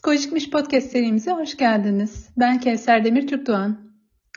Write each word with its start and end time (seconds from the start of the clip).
Psikolojikmiş 0.00 0.50
Podcast 0.50 0.90
serimize 0.90 1.32
hoş 1.32 1.56
geldiniz. 1.56 2.28
Ben 2.36 2.60
Kevser 2.60 3.04
Demir 3.04 3.26
Türkdoğan. 3.26 3.78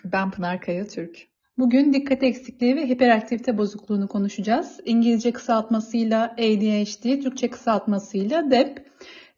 Ben 0.05 0.31
Pınar 0.31 0.61
Kaya 0.61 0.87
Türk. 0.87 1.17
Bugün 1.57 1.93
dikkat 1.93 2.23
eksikliği 2.23 2.75
ve 2.75 2.89
hiperaktivite 2.89 3.57
bozukluğunu 3.57 4.07
konuşacağız. 4.07 4.79
İngilizce 4.85 5.31
kısaltmasıyla 5.31 6.31
ADHD, 6.31 7.21
Türkçe 7.21 7.49
kısaltmasıyla 7.49 8.51
DEP. 8.51 8.87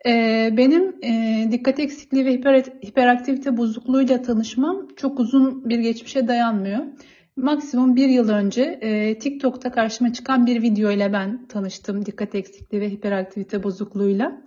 Ee, 0.05 0.50
benim 0.57 0.96
e, 1.04 1.48
dikkat 1.52 1.80
eksikliği 1.80 2.26
ve 2.26 2.34
hiper, 2.34 2.64
hiperaktivite 2.86 3.57
bozukluğuyla 3.57 4.21
tanışmam 4.21 4.88
çok 4.96 5.20
uzun 5.20 5.70
bir 5.70 5.80
geçmişe 5.80 6.28
dayanmıyor. 6.28 6.80
Maksimum 7.36 7.96
bir 7.96 8.10
yıl 8.10 8.30
önce 8.30 8.62
e, 8.62 9.20
TikTok'ta 9.20 9.71
karşıma 9.71 10.14
çıkan 10.14 10.46
bir 10.46 10.62
video 10.62 10.92
ile 10.92 11.14
ben 11.14 11.45
tanıştım 11.48 12.05
dikkat 12.05 12.35
eksikliği 12.35 12.81
ve 12.81 12.89
hiperaktivite 12.89 13.63
bozukluğuyla. 13.63 14.41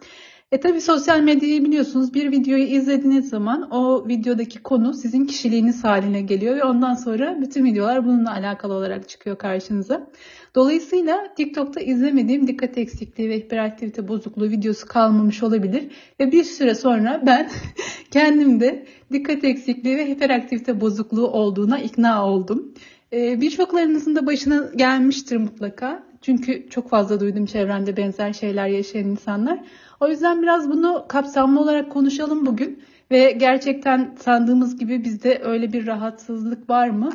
E 0.53 0.61
tabi 0.61 0.81
sosyal 0.81 1.21
medyayı 1.21 1.65
biliyorsunuz 1.65 2.15
bir 2.15 2.31
videoyu 2.33 2.65
izlediğiniz 2.65 3.29
zaman 3.29 3.71
o 3.71 4.09
videodaki 4.09 4.63
konu 4.63 4.95
sizin 4.95 5.27
kişiliğiniz 5.27 5.85
haline 5.85 6.21
geliyor 6.21 6.57
ve 6.57 6.65
ondan 6.65 6.95
sonra 6.95 7.39
bütün 7.41 7.65
videolar 7.65 8.05
bununla 8.05 8.33
alakalı 8.33 8.73
olarak 8.75 9.09
çıkıyor 9.09 9.39
karşınıza. 9.39 10.11
Dolayısıyla 10.55 11.35
TikTok'ta 11.37 11.81
izlemediğim 11.81 12.47
dikkat 12.47 12.79
eksikliği 12.79 13.29
ve 13.29 13.39
hiperaktivite 13.39 14.09
bozukluğu 14.09 14.51
videosu 14.51 14.87
kalmamış 14.87 15.43
olabilir 15.43 15.85
ve 16.21 16.33
bir 16.33 16.45
süre 16.45 16.75
sonra 16.75 17.23
ben 17.27 17.51
kendimde 18.11 18.87
dikkat 19.13 19.45
eksikliği 19.45 19.97
ve 19.97 20.09
hiperaktivite 20.11 20.81
bozukluğu 20.81 21.27
olduğuna 21.27 21.79
ikna 21.79 22.27
oldum. 22.27 22.75
Ee, 23.13 23.41
birçoklarınızın 23.41 24.17
da 24.17 24.27
başına 24.27 24.71
gelmiştir 24.77 25.37
mutlaka. 25.37 26.08
Çünkü 26.21 26.69
çok 26.71 26.89
fazla 26.91 27.21
duydum 27.21 27.47
çevremde 27.47 27.97
benzer 27.97 28.33
şeyler 28.33 28.69
yaşayan 28.69 29.09
insanlar. 29.09 29.65
O 30.01 30.09
yüzden 30.09 30.43
biraz 30.43 30.71
bunu 30.71 31.05
kapsamlı 31.09 31.61
olarak 31.61 31.93
konuşalım 31.93 32.47
bugün. 32.47 32.83
Ve 33.11 33.33
gerçekten 33.33 34.15
sandığımız 34.21 34.79
gibi 34.79 35.05
bizde 35.05 35.41
öyle 35.43 35.73
bir 35.73 35.87
rahatsızlık 35.87 36.71
var 36.71 36.89
mı? 36.89 37.11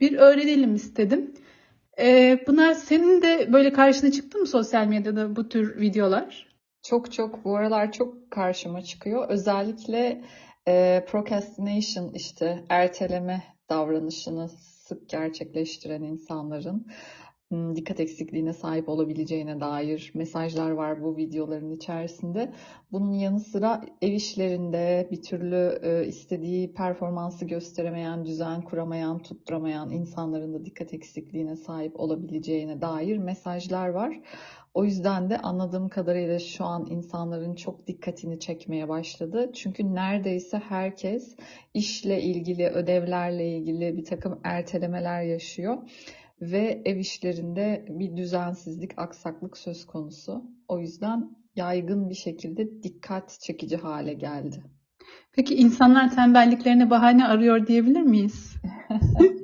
Bir 0.00 0.16
öğrenelim 0.16 0.74
istedim. 0.74 1.34
Ee, 1.98 2.42
Pınar 2.46 2.74
senin 2.74 3.22
de 3.22 3.52
böyle 3.52 3.72
karşına 3.72 4.10
çıktı 4.10 4.38
mı 4.38 4.46
sosyal 4.46 4.86
medyada 4.86 5.36
bu 5.36 5.48
tür 5.48 5.80
videolar? 5.80 6.46
Çok 6.82 7.12
çok 7.12 7.44
bu 7.44 7.56
aralar 7.56 7.92
çok 7.92 8.30
karşıma 8.30 8.82
çıkıyor. 8.82 9.28
Özellikle 9.28 10.24
e, 10.68 11.04
procrastination 11.08 12.12
işte 12.14 12.64
erteleme 12.68 13.42
davranışını 13.68 14.48
sık 14.48 15.08
gerçekleştiren 15.08 16.02
insanların 16.02 16.86
dikkat 17.52 18.00
eksikliğine 18.00 18.52
sahip 18.52 18.88
olabileceğine 18.88 19.60
dair 19.60 20.10
mesajlar 20.14 20.70
var 20.70 21.02
bu 21.02 21.16
videoların 21.16 21.70
içerisinde. 21.70 22.52
Bunun 22.92 23.12
yanı 23.12 23.40
sıra 23.40 23.84
ev 24.02 24.12
işlerinde 24.12 25.08
bir 25.10 25.22
türlü 25.22 25.78
e, 25.82 26.06
istediği 26.06 26.72
performansı 26.72 27.44
gösteremeyen, 27.44 28.24
düzen 28.24 28.62
kuramayan, 28.62 29.18
tutturamayan 29.18 29.90
insanların 29.90 30.54
da 30.54 30.64
dikkat 30.64 30.94
eksikliğine 30.94 31.56
sahip 31.56 32.00
olabileceğine 32.00 32.80
dair 32.80 33.18
mesajlar 33.18 33.88
var. 33.88 34.20
O 34.74 34.84
yüzden 34.84 35.30
de 35.30 35.38
anladığım 35.38 35.88
kadarıyla 35.88 36.38
şu 36.38 36.64
an 36.64 36.86
insanların 36.90 37.54
çok 37.54 37.86
dikkatini 37.86 38.40
çekmeye 38.40 38.88
başladı. 38.88 39.50
Çünkü 39.54 39.94
neredeyse 39.94 40.58
herkes 40.58 41.36
işle 41.74 42.22
ilgili, 42.22 42.68
ödevlerle 42.68 43.48
ilgili 43.48 43.96
bir 43.96 44.04
takım 44.04 44.40
ertelemeler 44.44 45.22
yaşıyor 45.22 45.76
ve 46.40 46.82
ev 46.84 46.96
işlerinde 46.96 47.86
bir 47.88 48.16
düzensizlik, 48.16 48.98
aksaklık 48.98 49.58
söz 49.58 49.86
konusu. 49.86 50.44
O 50.68 50.78
yüzden 50.80 51.36
yaygın 51.56 52.10
bir 52.10 52.14
şekilde 52.14 52.82
dikkat 52.82 53.40
çekici 53.40 53.76
hale 53.76 54.14
geldi. 54.14 54.62
Peki 55.32 55.54
insanlar 55.54 56.14
tembelliklerine 56.14 56.90
bahane 56.90 57.26
arıyor 57.26 57.66
diyebilir 57.66 58.02
miyiz? 58.02 58.54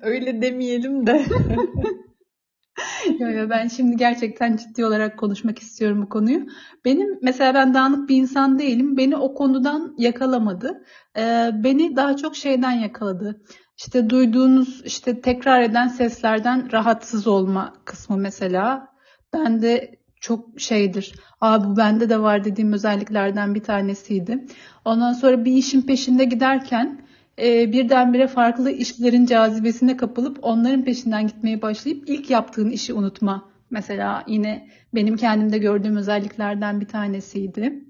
Öyle 0.00 0.42
demeyelim 0.42 1.06
de. 1.06 1.26
yo, 3.18 3.28
yo, 3.28 3.50
ben 3.50 3.68
şimdi 3.68 3.96
gerçekten 3.96 4.56
ciddi 4.56 4.84
olarak 4.84 5.18
konuşmak 5.18 5.58
istiyorum 5.58 6.02
bu 6.02 6.08
konuyu. 6.08 6.46
Benim 6.84 7.18
mesela 7.22 7.54
ben 7.54 7.74
dağınık 7.74 8.08
bir 8.08 8.16
insan 8.16 8.58
değilim. 8.58 8.96
Beni 8.96 9.16
o 9.16 9.34
konudan 9.34 9.94
yakalamadı. 9.98 10.84
Ee, 11.16 11.50
beni 11.54 11.96
daha 11.96 12.16
çok 12.16 12.36
şeyden 12.36 12.72
yakaladı. 12.72 13.42
İşte 13.76 14.10
duyduğunuz 14.10 14.82
işte 14.84 15.20
tekrar 15.20 15.62
eden 15.62 15.88
seslerden 15.88 16.72
rahatsız 16.72 17.26
olma 17.26 17.74
kısmı 17.84 18.16
mesela. 18.16 18.88
Ben 19.32 19.62
de 19.62 19.96
çok 20.20 20.60
şeydir. 20.60 21.14
Aa 21.40 21.64
bu 21.64 21.76
bende 21.76 22.08
de 22.08 22.20
var 22.20 22.44
dediğim 22.44 22.72
özelliklerden 22.72 23.54
bir 23.54 23.62
tanesiydi. 23.62 24.46
Ondan 24.84 25.12
sonra 25.12 25.44
bir 25.44 25.52
işin 25.52 25.82
peşinde 25.82 26.24
giderken 26.24 27.06
e, 27.42 27.72
birdenbire 27.72 28.26
farklı 28.26 28.70
işlerin 28.70 29.26
cazibesine 29.26 29.96
kapılıp 29.96 30.38
onların 30.42 30.84
peşinden 30.84 31.26
gitmeye 31.26 31.62
başlayıp 31.62 32.08
ilk 32.08 32.30
yaptığın 32.30 32.70
işi 32.70 32.92
unutma. 32.94 33.48
Mesela 33.70 34.24
yine 34.26 34.68
benim 34.94 35.16
kendimde 35.16 35.58
gördüğüm 35.58 35.96
özelliklerden 35.96 36.80
bir 36.80 36.88
tanesiydi. 36.88 37.84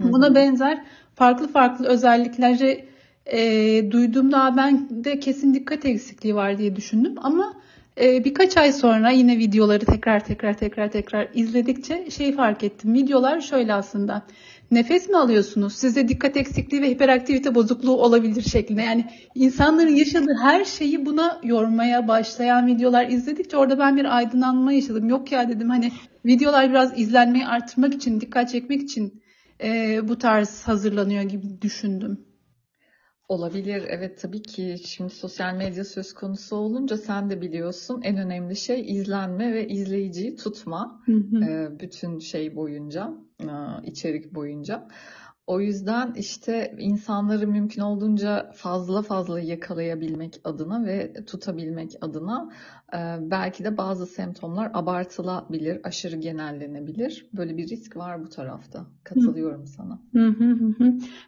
Buna 0.00 0.34
benzer 0.34 0.84
farklı 1.14 1.48
farklı 1.48 1.86
özellikleri 1.86 2.91
e, 3.26 3.90
duyduğumda 3.90 4.54
ben 4.56 5.04
de 5.04 5.20
kesin 5.20 5.54
dikkat 5.54 5.84
eksikliği 5.84 6.34
var 6.34 6.58
diye 6.58 6.76
düşündüm 6.76 7.14
ama 7.16 7.54
e, 8.00 8.24
birkaç 8.24 8.56
ay 8.56 8.72
sonra 8.72 9.10
yine 9.10 9.38
videoları 9.38 9.84
tekrar 9.84 10.24
tekrar 10.24 10.54
tekrar 10.58 10.90
tekrar 10.90 11.28
izledikçe 11.34 12.10
şey 12.10 12.34
fark 12.34 12.64
ettim. 12.64 12.94
Videolar 12.94 13.40
şöyle 13.40 13.74
aslında. 13.74 14.26
Nefes 14.70 15.08
mi 15.08 15.16
alıyorsunuz? 15.16 15.74
Sizde 15.74 16.08
dikkat 16.08 16.36
eksikliği 16.36 16.82
ve 16.82 16.90
hiperaktivite 16.90 17.54
bozukluğu 17.54 17.96
olabilir 17.96 18.42
şeklinde. 18.42 18.82
Yani 18.82 19.06
insanların 19.34 19.96
yaşadığı 19.96 20.34
her 20.42 20.64
şeyi 20.64 21.06
buna 21.06 21.40
yormaya 21.42 22.08
başlayan 22.08 22.66
videolar 22.66 23.08
izledikçe 23.08 23.56
orada 23.56 23.78
ben 23.78 23.96
bir 23.96 24.16
aydınlanma 24.16 24.72
yaşadım. 24.72 25.08
Yok 25.08 25.32
ya 25.32 25.48
dedim 25.48 25.70
hani 25.70 25.92
videolar 26.26 26.70
biraz 26.70 26.98
izlenmeyi 27.00 27.46
arttırmak 27.46 27.94
için, 27.94 28.20
dikkat 28.20 28.50
çekmek 28.50 28.82
için 28.82 29.22
e, 29.62 30.00
bu 30.08 30.18
tarz 30.18 30.62
hazırlanıyor 30.62 31.22
gibi 31.22 31.62
düşündüm. 31.62 32.31
Olabilir. 33.28 33.84
Evet 33.88 34.20
tabii 34.22 34.42
ki 34.42 34.76
şimdi 34.84 35.10
sosyal 35.14 35.54
medya 35.54 35.84
söz 35.84 36.12
konusu 36.14 36.56
olunca 36.56 36.96
sen 36.96 37.30
de 37.30 37.40
biliyorsun 37.40 38.00
en 38.02 38.16
önemli 38.16 38.56
şey 38.56 38.92
izlenme 38.92 39.54
ve 39.54 39.68
izleyiciyi 39.68 40.36
tutma. 40.36 41.02
Hı 41.06 41.12
hı. 41.12 41.78
Bütün 41.80 42.18
şey 42.18 42.56
boyunca, 42.56 43.14
içerik 43.84 44.34
boyunca. 44.34 44.88
O 45.46 45.60
yüzden 45.60 46.14
işte 46.16 46.74
insanları 46.78 47.46
mümkün 47.46 47.82
olduğunca 47.82 48.50
fazla 48.54 49.02
fazla 49.02 49.40
yakalayabilmek 49.40 50.40
adına 50.44 50.86
ve 50.86 51.24
tutabilmek 51.26 51.92
adına 52.00 52.52
e, 52.94 52.98
belki 53.20 53.64
de 53.64 53.76
bazı 53.76 54.06
semptomlar 54.06 54.70
abartılabilir, 54.74 55.80
aşırı 55.84 56.16
genellenebilir. 56.16 57.26
Böyle 57.32 57.56
bir 57.56 57.68
risk 57.68 57.96
var 57.96 58.24
bu 58.24 58.28
tarafta. 58.28 58.86
Katılıyorum 59.04 59.66
sana. 59.66 60.00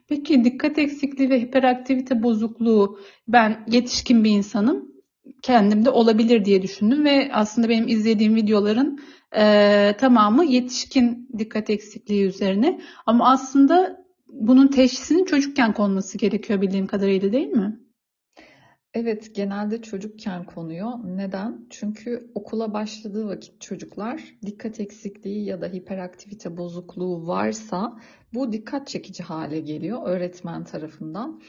Peki 0.08 0.44
dikkat 0.44 0.78
eksikliği 0.78 1.30
ve 1.30 1.40
hiperaktivite 1.40 2.22
bozukluğu 2.22 2.98
ben 3.28 3.64
yetişkin 3.68 4.24
bir 4.24 4.30
insanım. 4.30 4.94
Kendimde 5.42 5.90
olabilir 5.90 6.44
diye 6.44 6.62
düşündüm 6.62 7.04
ve 7.04 7.30
aslında 7.32 7.68
benim 7.68 7.88
izlediğim 7.88 8.34
videoların 8.34 8.98
e, 9.36 9.94
tamamı 9.98 10.44
yetişkin 10.44 11.28
dikkat 11.38 11.70
eksikliği 11.70 12.24
üzerine. 12.24 12.80
Ama 13.06 13.30
aslında 13.30 14.03
bunun 14.40 14.68
teşhisinin 14.68 15.24
çocukken 15.24 15.72
konması 15.72 16.18
gerekiyor 16.18 16.60
bildiğim 16.60 16.86
kadarıyla 16.86 17.32
değil 17.32 17.48
mi? 17.48 17.80
Evet, 18.94 19.34
genelde 19.34 19.82
çocukken 19.82 20.44
konuyor. 20.44 20.90
Neden? 21.04 21.66
Çünkü 21.70 22.30
okula 22.34 22.72
başladığı 22.72 23.26
vakit 23.28 23.60
çocuklar 23.60 24.22
dikkat 24.46 24.80
eksikliği 24.80 25.44
ya 25.44 25.60
da 25.60 25.66
hiperaktivite 25.66 26.56
bozukluğu 26.56 27.26
varsa 27.26 27.98
bu 28.34 28.52
dikkat 28.52 28.88
çekici 28.88 29.22
hale 29.22 29.60
geliyor 29.60 29.98
öğretmen 30.04 30.64
tarafından. 30.64 31.40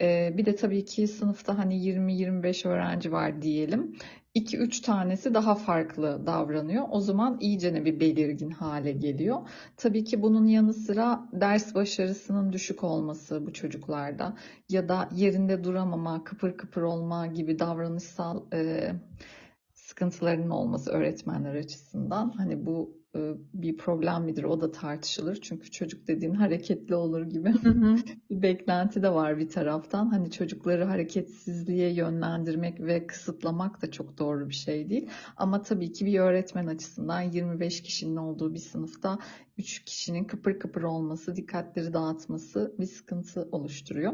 Ee, 0.00 0.34
bir 0.36 0.46
de 0.46 0.56
tabii 0.56 0.84
ki 0.84 1.08
sınıfta 1.08 1.58
hani 1.58 1.74
20-25 1.74 2.68
öğrenci 2.68 3.12
var 3.12 3.42
diyelim. 3.42 3.96
2-3 4.34 4.82
tanesi 4.82 5.34
daha 5.34 5.54
farklı 5.54 6.26
davranıyor. 6.26 6.84
O 6.90 7.00
zaman 7.00 7.38
iyicene 7.40 7.84
bir 7.84 8.00
belirgin 8.00 8.50
hale 8.50 8.92
geliyor. 8.92 9.38
Tabii 9.76 10.04
ki 10.04 10.22
bunun 10.22 10.46
yanı 10.46 10.74
sıra 10.74 11.28
ders 11.32 11.74
başarısının 11.74 12.52
düşük 12.52 12.84
olması 12.84 13.46
bu 13.46 13.52
çocuklarda 13.52 14.36
ya 14.68 14.88
da 14.88 15.08
yerinde 15.14 15.64
duramama, 15.64 16.24
kıpır 16.24 16.56
kıpır 16.56 16.82
olma 16.82 17.26
gibi 17.26 17.58
davranışsal 17.58 18.42
e, 18.52 18.90
sıkıntılarının 19.74 20.50
olması 20.50 20.90
öğretmenler 20.90 21.54
açısından 21.54 22.30
hani 22.36 22.66
bu 22.66 22.97
bir 23.54 23.76
problem 23.76 24.24
midir 24.24 24.44
o 24.44 24.60
da 24.60 24.70
tartışılır. 24.70 25.38
Çünkü 25.42 25.70
çocuk 25.70 26.08
dediğin 26.08 26.34
hareketli 26.34 26.94
olur 26.94 27.22
gibi 27.22 27.54
bir 28.30 28.42
beklenti 28.42 29.02
de 29.02 29.14
var 29.14 29.38
bir 29.38 29.48
taraftan. 29.48 30.06
Hani 30.06 30.30
çocukları 30.30 30.84
hareketsizliğe 30.84 31.92
yönlendirmek 31.94 32.80
ve 32.80 33.06
kısıtlamak 33.06 33.82
da 33.82 33.90
çok 33.90 34.18
doğru 34.18 34.48
bir 34.48 34.54
şey 34.54 34.90
değil. 34.90 35.08
Ama 35.36 35.62
tabii 35.62 35.92
ki 35.92 36.06
bir 36.06 36.20
öğretmen 36.20 36.66
açısından 36.66 37.20
25 37.20 37.82
kişinin 37.82 38.16
olduğu 38.16 38.54
bir 38.54 38.58
sınıfta 38.58 39.18
3 39.58 39.84
kişinin 39.84 40.24
kıpır 40.24 40.58
kıpır 40.58 40.82
olması, 40.82 41.36
dikkatleri 41.36 41.92
dağıtması 41.92 42.74
bir 42.78 42.86
sıkıntı 42.86 43.48
oluşturuyor. 43.52 44.12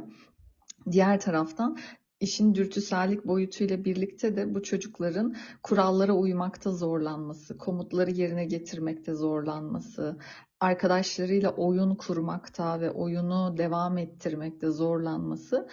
Diğer 0.91 1.21
taraftan 1.21 1.79
işin 2.25 2.55
dürtüsellik 2.55 3.27
boyutuyla 3.27 3.85
birlikte 3.85 4.37
de 4.37 4.55
bu 4.55 4.63
çocukların 4.63 5.37
kurallara 5.63 6.13
uymakta 6.13 6.71
zorlanması, 6.71 7.59
komutları 7.59 8.11
yerine 8.11 8.45
getirmekte 8.45 9.15
zorlanması, 9.15 10.19
arkadaşlarıyla 10.61 11.51
oyun 11.51 11.95
kurmakta 11.95 12.81
ve 12.81 12.91
oyunu 12.91 13.55
devam 13.59 13.99
ettirmekte 13.99 14.71
zorlanması 14.71 15.69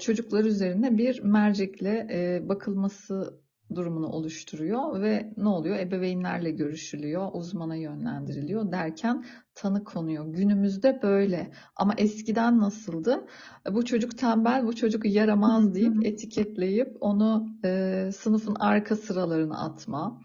çocuklar 0.00 0.44
üzerine 0.44 0.98
bir 0.98 1.22
mercekle 1.22 2.08
bakılması 2.48 3.43
durumunu 3.74 4.06
oluşturuyor 4.06 5.02
ve 5.02 5.32
ne 5.36 5.48
oluyor? 5.48 5.78
Ebeveynlerle 5.78 6.50
görüşülüyor, 6.50 7.28
uzmana 7.32 7.76
yönlendiriliyor 7.76 8.72
derken 8.72 9.24
tanı 9.54 9.84
konuyor. 9.84 10.26
Günümüzde 10.26 11.00
böyle 11.02 11.52
ama 11.76 11.94
eskiden 11.98 12.58
nasıldı? 12.58 13.26
Bu 13.70 13.84
çocuk 13.84 14.18
tembel, 14.18 14.66
bu 14.66 14.76
çocuk 14.76 15.04
yaramaz 15.04 15.74
deyip 15.74 16.06
etiketleyip 16.06 16.96
onu 17.00 17.46
e, 17.64 18.10
sınıfın 18.16 18.56
arka 18.60 18.96
sıralarına 18.96 19.58
atma. 19.58 20.20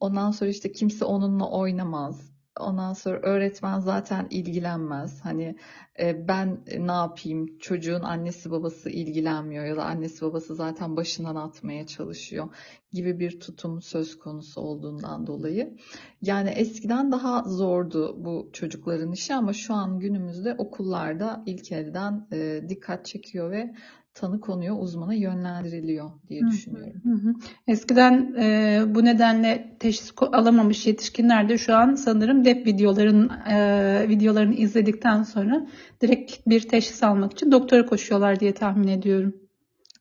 Ondan 0.00 0.30
sonra 0.30 0.50
işte 0.50 0.72
kimse 0.72 1.04
onunla 1.04 1.50
oynamaz 1.50 2.35
Ondan 2.60 2.92
sonra 2.92 3.20
öğretmen 3.22 3.80
zaten 3.80 4.26
ilgilenmez. 4.30 5.20
Hani 5.20 5.56
e, 5.98 6.28
ben 6.28 6.60
ne 6.78 6.92
yapayım? 6.92 7.58
Çocuğun 7.58 8.00
annesi 8.00 8.50
babası 8.50 8.90
ilgilenmiyor 8.90 9.64
ya 9.64 9.76
da 9.76 9.84
annesi 9.84 10.22
babası 10.22 10.54
zaten 10.54 10.96
başından 10.96 11.36
atmaya 11.36 11.86
çalışıyor 11.86 12.48
gibi 12.92 13.18
bir 13.18 13.40
tutum 13.40 13.82
söz 13.82 14.18
konusu 14.18 14.60
olduğundan 14.60 15.26
dolayı. 15.26 15.76
Yani 16.22 16.50
eskiden 16.50 17.12
daha 17.12 17.42
zordu 17.42 18.24
bu 18.24 18.50
çocukların 18.52 19.12
işi 19.12 19.34
ama 19.34 19.52
şu 19.52 19.74
an 19.74 20.00
günümüzde 20.00 20.54
okullarda 20.58 21.42
ilk 21.46 21.72
elden 21.72 22.28
e, 22.32 22.68
dikkat 22.68 23.06
çekiyor 23.06 23.50
ve 23.50 23.74
tanı 24.16 24.40
konuyor, 24.40 24.76
uzmana 24.78 25.14
yönlendiriliyor 25.14 26.10
diye 26.28 26.40
düşünüyorum. 26.46 27.00
Hı 27.04 27.28
hı. 27.28 27.34
Eskiden 27.66 28.34
e, 28.38 28.82
bu 28.86 29.04
nedenle 29.04 29.76
teşhis 29.80 30.12
alamamış 30.32 30.86
yetişkinler 30.86 31.48
de 31.48 31.58
şu 31.58 31.76
an 31.76 31.94
sanırım 31.94 32.44
DEP 32.44 32.66
videoların 32.66 33.30
e, 33.50 34.08
videolarını 34.08 34.54
izledikten 34.54 35.22
sonra 35.22 35.66
direkt 36.00 36.46
bir 36.46 36.68
teşhis 36.68 37.02
almak 37.02 37.32
için 37.32 37.52
doktora 37.52 37.86
koşuyorlar 37.86 38.40
diye 38.40 38.54
tahmin 38.54 38.88
ediyorum. 38.88 39.34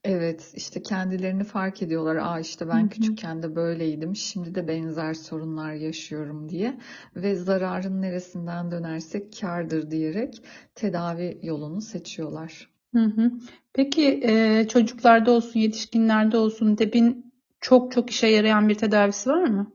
Evet, 0.04 0.52
işte 0.56 0.82
kendilerini 0.84 1.44
fark 1.44 1.82
ediyorlar. 1.82 2.16
Aa 2.16 2.40
işte 2.40 2.68
ben 2.68 2.80
hı 2.80 2.84
hı. 2.84 2.90
küçükken 2.90 3.44
de 3.44 3.56
böyleydim, 3.56 4.16
şimdi 4.16 4.56
de 4.56 4.68
benzer 4.68 5.14
sorunlar 5.14 5.74
yaşıyorum 5.74 6.50
diye 6.50 6.78
ve 7.16 7.36
zararın 7.36 8.02
neresinden 8.02 8.72
dönersek 8.72 9.40
kardır 9.42 9.92
diyerek 9.92 10.44
tedavi 10.76 11.40
yolunu 11.44 11.82
seçiyorlar. 11.82 12.75
Hı 12.96 13.04
hı. 13.04 13.32
Peki 13.74 14.20
e, 14.24 14.66
çocuklarda 14.68 15.32
olsun, 15.32 15.60
yetişkinlerde 15.60 16.38
olsun 16.38 16.78
DEB'in 16.78 17.34
çok 17.62 17.92
çok 17.92 18.10
işe 18.10 18.28
yarayan 18.28 18.70
bir 18.70 18.76
tedavisi 18.76 19.30
var 19.30 19.44
mı? 19.44 19.72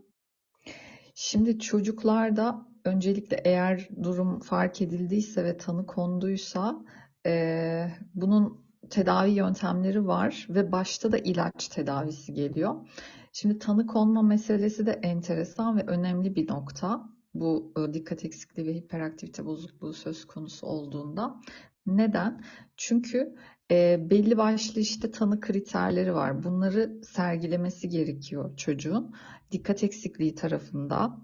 Şimdi 1.14 1.58
çocuklarda 1.58 2.66
öncelikle 2.84 3.40
eğer 3.44 3.88
durum 4.02 4.40
fark 4.40 4.82
edildiyse 4.82 5.44
ve 5.44 5.56
tanı 5.56 5.86
konduysa 5.86 6.82
e, 7.26 7.86
bunun 8.14 8.64
tedavi 8.90 9.30
yöntemleri 9.30 10.06
var 10.06 10.46
ve 10.50 10.72
başta 10.72 11.12
da 11.12 11.18
ilaç 11.18 11.68
tedavisi 11.68 12.34
geliyor. 12.34 12.74
Şimdi 13.32 13.58
tanı 13.58 13.86
konma 13.86 14.22
meselesi 14.22 14.86
de 14.86 14.92
enteresan 15.02 15.76
ve 15.76 15.82
önemli 15.86 16.34
bir 16.36 16.48
nokta. 16.48 17.10
Bu 17.34 17.74
dikkat 17.92 18.24
eksikliği 18.24 18.68
ve 18.68 18.74
hiperaktivite 18.74 19.46
bozukluğu 19.46 19.92
söz 19.92 20.26
konusu 20.26 20.66
olduğunda. 20.66 21.40
Neden? 21.86 22.44
Çünkü 22.76 23.34
e, 23.70 24.10
belli 24.10 24.38
başlı 24.38 24.80
işte 24.80 25.10
tanı 25.10 25.40
kriterleri 25.40 26.14
var. 26.14 26.42
Bunları 26.42 27.00
sergilemesi 27.04 27.88
gerekiyor 27.88 28.56
çocuğun. 28.56 29.14
Dikkat 29.52 29.84
eksikliği 29.84 30.34
tarafında 30.34 31.16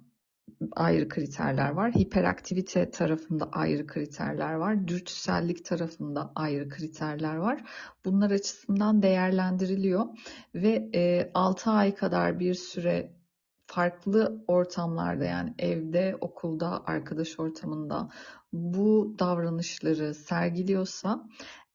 ayrı 0.72 1.08
kriterler 1.08 1.70
var. 1.70 1.92
Hiperaktivite 1.92 2.90
tarafında 2.90 3.48
ayrı 3.52 3.86
kriterler 3.86 4.54
var. 4.54 4.88
Dürtüsellik 4.88 5.64
tarafında 5.64 6.32
ayrı 6.34 6.68
kriterler 6.68 7.36
var. 7.36 7.64
Bunlar 8.04 8.30
açısından 8.30 9.02
değerlendiriliyor 9.02 10.06
ve 10.54 10.90
e, 10.94 11.30
6 11.34 11.70
ay 11.70 11.94
kadar 11.94 12.40
bir 12.40 12.54
süre 12.54 13.16
farklı 13.66 14.44
ortamlarda 14.46 15.24
yani 15.24 15.54
evde, 15.58 16.16
okulda, 16.20 16.82
arkadaş 16.86 17.40
ortamında 17.40 18.08
bu 18.52 19.16
davranışları 19.18 20.14
sergiliyorsa 20.14 21.28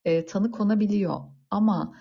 e, 0.04 0.26
tanı 0.26 0.50
konabiliyor. 0.50 1.20
Ama 1.50 1.96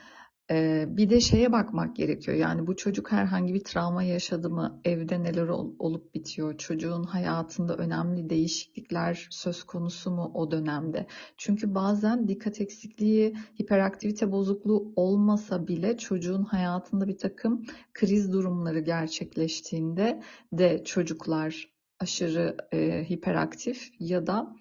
bir 0.88 1.10
de 1.10 1.20
şeye 1.20 1.52
bakmak 1.52 1.96
gerekiyor. 1.96 2.38
Yani 2.38 2.68
bu 2.68 2.76
çocuk 2.76 3.12
herhangi 3.12 3.54
bir 3.54 3.64
travma 3.64 4.04
yaşadı 4.04 4.50
mı? 4.50 4.82
Evde 4.86 5.24
neler 5.24 5.48
ol, 5.48 5.74
olup 5.80 6.16
bitiyor? 6.16 6.58
Çocuğun 6.58 7.04
hayatında 7.04 7.76
önemli 7.76 8.30
değişiklikler 8.30 9.28
söz 9.30 9.64
konusu 9.64 10.12
mu 10.12 10.32
o 10.34 10.52
dönemde? 10.52 11.08
Çünkü 11.38 11.76
bazen 11.76 12.28
dikkat 12.28 12.62
eksikliği, 12.62 13.36
hiperaktivite 13.62 14.32
bozukluğu 14.32 14.94
olmasa 14.96 15.68
bile 15.68 15.98
çocuğun 15.98 16.44
hayatında 16.44 17.08
bir 17.08 17.18
takım 17.18 17.66
kriz 17.94 18.34
durumları 18.34 18.80
gerçekleştiğinde 18.80 20.24
de 20.54 20.84
çocuklar 20.84 21.72
aşırı 22.00 22.58
e, 22.74 23.10
hiperaktif 23.10 23.92
ya 24.00 24.28
da 24.28 24.56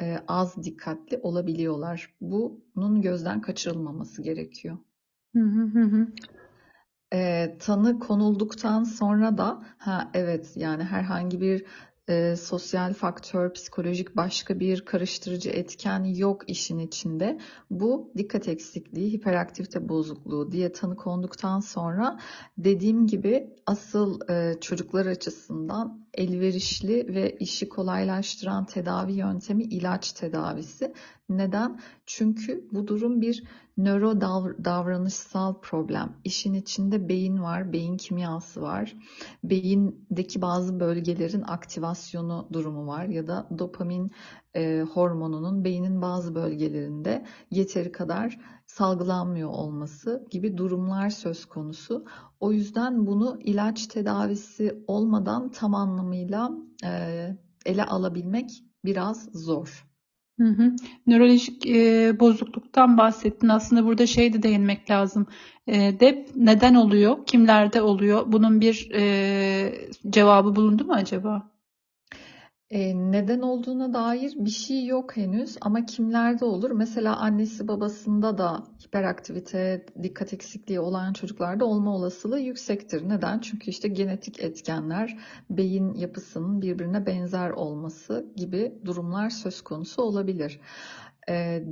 e, 0.00 0.16
az 0.28 0.64
dikkatli 0.64 1.18
olabiliyorlar. 1.22 2.14
Bunun 2.20 3.02
gözden 3.02 3.40
kaçırılmaması 3.40 4.22
gerekiyor. 4.22 4.78
Hı 5.34 5.40
hı 5.40 5.80
hı. 5.80 6.06
E, 7.14 7.56
tanı 7.60 7.98
konulduktan 7.98 8.84
sonra 8.84 9.38
da 9.38 9.62
ha 9.78 10.10
evet 10.14 10.52
yani 10.56 10.84
herhangi 10.84 11.40
bir 11.40 11.64
e, 12.08 12.36
sosyal 12.36 12.94
faktör, 12.94 13.52
psikolojik 13.52 14.16
başka 14.16 14.60
bir 14.60 14.84
karıştırıcı 14.84 15.50
etken 15.50 16.04
yok 16.04 16.42
işin 16.50 16.78
içinde. 16.78 17.38
Bu 17.70 18.12
dikkat 18.16 18.48
eksikliği, 18.48 19.12
hiperaktivite 19.12 19.88
bozukluğu 19.88 20.52
diye 20.52 20.72
tanı 20.72 20.96
konduktan 20.96 21.60
sonra 21.60 22.20
dediğim 22.58 23.06
gibi 23.06 23.56
asıl 23.66 24.20
e, 24.30 24.60
çocuklar 24.60 25.06
açısından 25.06 26.06
elverişli 26.14 27.14
ve 27.14 27.36
işi 27.40 27.68
kolaylaştıran 27.68 28.66
tedavi 28.66 29.12
yöntemi 29.12 29.64
ilaç 29.64 30.12
tedavisi. 30.12 30.92
Neden? 31.28 31.80
Çünkü 32.06 32.68
bu 32.72 32.88
durum 32.88 33.20
bir 33.20 33.44
nöro 33.76 34.20
davranışsal 34.64 35.60
problem. 35.60 36.16
İşin 36.24 36.54
içinde 36.54 37.08
beyin 37.08 37.42
var, 37.42 37.72
beyin 37.72 37.96
kimyası 37.96 38.62
var. 38.62 38.96
Beyindeki 39.44 40.42
bazı 40.42 40.80
bölgelerin 40.80 41.42
aktivasyonu 41.42 42.48
durumu 42.52 42.86
var 42.86 43.04
ya 43.04 43.26
da 43.26 43.48
dopamin 43.58 44.10
e, 44.56 44.84
hormonunun 44.92 45.64
beynin 45.64 46.02
bazı 46.02 46.34
bölgelerinde 46.34 47.26
yeteri 47.50 47.92
kadar 47.92 48.38
salgılanmıyor 48.66 49.48
olması 49.48 50.26
gibi 50.30 50.56
durumlar 50.56 51.10
söz 51.10 51.44
konusu. 51.44 52.04
O 52.40 52.52
yüzden 52.52 53.06
bunu 53.06 53.38
ilaç 53.40 53.86
tedavisi 53.86 54.84
olmadan 54.86 55.50
tam 55.50 55.74
anlamıyla 55.74 56.50
e, 56.84 57.28
ele 57.66 57.84
alabilmek 57.84 58.50
biraz 58.84 59.28
zor. 59.32 59.93
Hı 60.40 60.44
hı. 60.44 60.72
Nörolojik 61.06 61.66
e, 61.66 62.20
bozukluktan 62.20 62.98
bahsettin. 62.98 63.48
Aslında 63.48 63.84
burada 63.84 64.06
şey 64.06 64.32
de 64.32 64.42
değinmek 64.42 64.90
lazım. 64.90 65.26
E, 65.66 66.00
DEP 66.00 66.28
neden 66.36 66.74
oluyor? 66.74 67.26
Kimlerde 67.26 67.82
oluyor? 67.82 68.32
Bunun 68.32 68.60
bir 68.60 68.90
e, 68.94 69.88
cevabı 70.10 70.56
bulundu 70.56 70.84
mu 70.84 70.92
acaba? 70.92 71.53
Neden 72.70 73.40
olduğuna 73.40 73.94
dair 73.94 74.32
bir 74.36 74.50
şey 74.50 74.86
yok 74.86 75.16
henüz 75.16 75.56
ama 75.60 75.86
kimlerde 75.86 76.44
olur? 76.44 76.70
Mesela 76.70 77.16
annesi 77.16 77.68
babasında 77.68 78.38
da 78.38 78.64
hiperaktivite, 78.86 79.86
dikkat 80.02 80.32
eksikliği 80.32 80.80
olan 80.80 81.12
çocuklarda 81.12 81.64
olma 81.64 81.94
olasılığı 81.94 82.40
yüksektir. 82.40 83.08
Neden? 83.08 83.38
Çünkü 83.38 83.70
işte 83.70 83.88
genetik 83.88 84.40
etkenler, 84.40 85.18
beyin 85.50 85.94
yapısının 85.94 86.62
birbirine 86.62 87.06
benzer 87.06 87.50
olması 87.50 88.26
gibi 88.36 88.78
durumlar 88.84 89.30
söz 89.30 89.60
konusu 89.60 90.02
olabilir. 90.02 90.60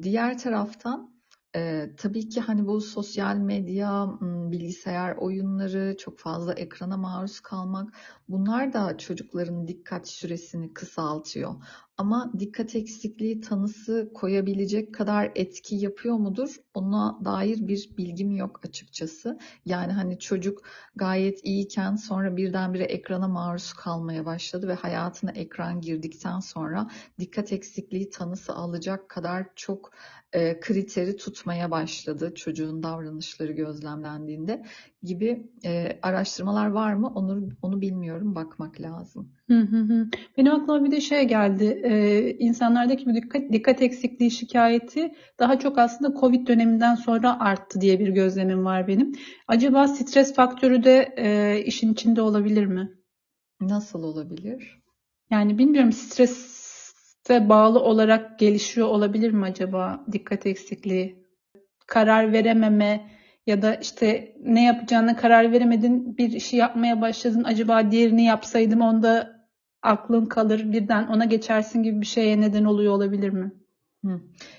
Diğer 0.03 0.39
taraftan 0.39 1.12
Ee, 1.57 1.91
tabii 1.97 2.29
ki 2.29 2.41
hani 2.41 2.67
bu 2.67 2.81
sosyal 2.81 3.37
medya, 3.37 4.07
bilgisayar 4.23 5.17
oyunları, 5.17 5.97
çok 5.99 6.19
fazla 6.19 6.55
ekrana 6.55 6.97
maruz 6.97 7.41
kalmak 7.41 7.95
bunlar 8.29 8.73
da 8.73 8.99
çocukların 8.99 9.69
dikkat 9.69 10.09
süresini 10.09 10.75
kısaltıyor. 10.75 11.55
Ama 11.97 12.33
dikkat 12.39 12.75
eksikliği 12.77 13.41
tanısı 13.41 14.11
koyabilecek 14.15 14.95
kadar 14.95 15.33
etki 15.35 15.77
yapıyor 15.77 16.17
mudur? 16.17 16.57
Ona 16.75 17.19
dair 17.25 17.69
bir 17.69 17.91
bilgim 17.99 18.37
yok 18.37 18.61
açıkçası. 18.65 19.39
Yani 19.67 19.93
hani 19.93 20.19
çocuk 20.19 20.63
gayet 20.97 21.45
iyiyken 21.45 21.97
sonra 21.97 22.37
birdenbire 22.37 22.85
ekrana 22.85 23.29
maruz 23.29 23.73
kalmaya 23.73 24.27
başladı 24.27 24.69
ve 24.69 24.75
hayatına 24.75 25.31
ekran 25.31 25.81
girdikten 25.81 26.41
sonra 26.41 26.91
dikkat 27.19 27.53
eksikliği 27.53 28.11
tanısı 28.11 28.55
alacak 28.55 29.09
kadar 29.09 29.47
çok 29.57 29.93
e, 30.33 30.61
kriteri 30.61 31.17
tutmaya 31.17 31.71
başladı 31.71 32.33
çocuğun 32.35 32.83
davranışları 32.83 33.53
gözlemlendiğinde 33.53 34.65
gibi 35.03 35.51
e, 35.65 35.99
araştırmalar 36.03 36.67
var 36.67 36.95
mı 36.95 37.13
onu 37.15 37.49
onu 37.63 37.81
bilmiyorum 37.81 38.35
bakmak 38.35 38.81
lazım. 38.81 39.33
Hı 39.49 39.61
hı 39.61 39.77
hı. 39.77 40.07
Benim 40.37 40.53
aklıma 40.53 40.85
bir 40.85 40.91
de 40.91 41.01
şey 41.01 41.29
geldi. 41.29 41.81
Ee, 41.93 42.37
insanlardaki 42.39 43.07
bu 43.07 43.15
dikkat, 43.15 43.53
dikkat 43.53 43.83
eksikliği 43.83 44.31
şikayeti 44.31 45.15
daha 45.39 45.59
çok 45.59 45.79
aslında 45.79 46.21
Covid 46.21 46.47
döneminden 46.47 46.95
sonra 46.95 47.41
arttı 47.41 47.81
diye 47.81 48.01
bir 48.01 48.09
gözlemim 48.09 48.65
var 48.65 48.89
benim. 48.89 49.13
Acaba 49.49 49.89
stres 49.89 50.35
faktörü 50.35 50.85
de 50.85 51.15
e, 51.17 51.59
işin 51.65 51.93
içinde 51.93 52.23
olabilir 52.23 52.67
mi? 52.67 52.91
Nasıl 53.61 54.03
olabilir? 54.03 54.83
Yani 55.31 55.59
bilmiyorum 55.59 55.93
strese 55.93 57.49
bağlı 57.49 57.81
olarak 57.81 58.39
gelişiyor 58.39 58.89
olabilir 58.89 59.31
mi 59.31 59.45
acaba 59.45 60.07
dikkat 60.13 60.47
eksikliği? 60.47 61.27
Karar 61.87 62.33
verememe 62.33 63.11
ya 63.47 63.63
da 63.63 63.75
işte 63.75 64.37
ne 64.45 64.65
yapacağına 64.65 65.17
karar 65.17 65.53
veremedin 65.53 66.19
bir 66.19 66.33
işi 66.33 66.57
yapmaya 66.57 67.01
başladın 67.01 67.45
acaba 67.45 67.91
diğerini 67.91 68.25
yapsaydım 68.25 68.81
onda 68.81 69.42
aklın 69.83 70.27
kalır 70.27 70.73
birden 70.73 71.07
ona 71.07 71.25
geçersin 71.25 71.83
gibi 71.83 72.01
bir 72.01 72.07
şeye 72.07 72.41
neden 72.41 72.65
oluyor 72.65 72.93
olabilir 72.93 73.31
mi? 73.31 73.53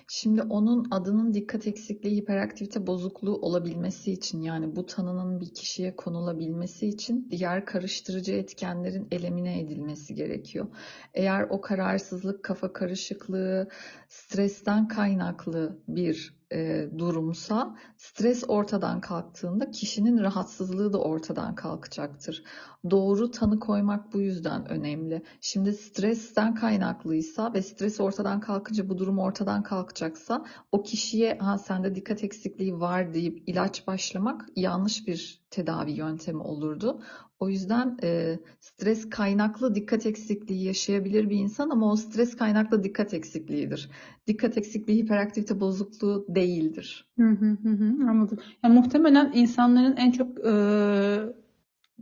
Şimdi 0.07 0.41
onun 0.41 0.87
adının 0.91 1.33
dikkat 1.33 1.67
eksikliği 1.67 2.21
hiperaktivite 2.21 2.87
bozukluğu 2.87 3.35
olabilmesi 3.35 4.11
için 4.11 4.41
yani 4.41 4.75
bu 4.75 4.85
tanının 4.85 5.41
bir 5.41 5.53
kişiye 5.53 5.95
konulabilmesi 5.95 6.87
için 6.87 7.27
diğer 7.31 7.65
karıştırıcı 7.65 8.33
etkenlerin 8.33 9.07
elemine 9.11 9.61
edilmesi 9.61 10.15
gerekiyor. 10.15 10.67
Eğer 11.13 11.47
o 11.49 11.61
kararsızlık, 11.61 12.43
kafa 12.43 12.73
karışıklığı, 12.73 13.67
stresten 14.07 14.87
kaynaklı 14.87 15.83
bir 15.87 16.42
e, 16.53 16.89
durumsa 16.97 17.75
stres 17.97 18.43
ortadan 18.47 19.01
kalktığında 19.01 19.71
kişinin 19.71 20.17
rahatsızlığı 20.17 20.93
da 20.93 20.97
ortadan 20.97 21.55
kalkacaktır. 21.55 22.43
Doğru 22.91 23.31
tanı 23.31 23.59
koymak 23.59 24.13
bu 24.13 24.21
yüzden 24.21 24.65
önemli. 24.69 25.23
Şimdi 25.41 25.73
stresten 25.73 26.55
kaynaklıysa 26.55 27.53
ve 27.53 27.61
stres 27.61 27.99
ortadan 27.99 28.39
kalkınca 28.39 28.89
bu 28.89 28.97
durum 28.97 29.19
ortadan 29.19 29.63
kalkacaksa 29.63 30.45
o 30.71 30.83
kişiye 30.83 31.37
ha 31.37 31.57
sende 31.57 31.95
dikkat 31.95 32.23
eksikliği 32.23 32.79
var 32.79 33.13
deyip 33.13 33.43
ilaç 33.49 33.87
başlamak 33.87 34.45
yanlış 34.55 35.07
bir 35.07 35.42
tedavi 35.53 35.91
yöntemi 35.91 36.41
olurdu. 36.41 37.01
O 37.39 37.49
yüzden 37.49 37.97
e, 38.03 38.39
stres 38.59 39.09
kaynaklı 39.09 39.75
dikkat 39.75 40.05
eksikliği 40.05 40.63
yaşayabilir 40.63 41.29
bir 41.29 41.37
insan 41.37 41.69
ama 41.69 41.91
o 41.91 41.95
stres 41.95 42.37
kaynaklı 42.37 42.83
dikkat 42.83 43.13
eksikliğidir. 43.13 43.89
Dikkat 44.27 44.57
eksikliği 44.57 45.03
hiperaktivite 45.03 45.59
bozukluğu 45.59 46.25
değildir. 46.29 47.11
Hı 47.19 47.29
hı 47.29 47.69
hı, 47.69 48.09
anladım. 48.09 48.37
Yani 48.63 48.73
muhtemelen 48.73 49.31
insanların 49.35 49.97
en 49.97 50.11
çok 50.11 50.45
e, 50.45 50.53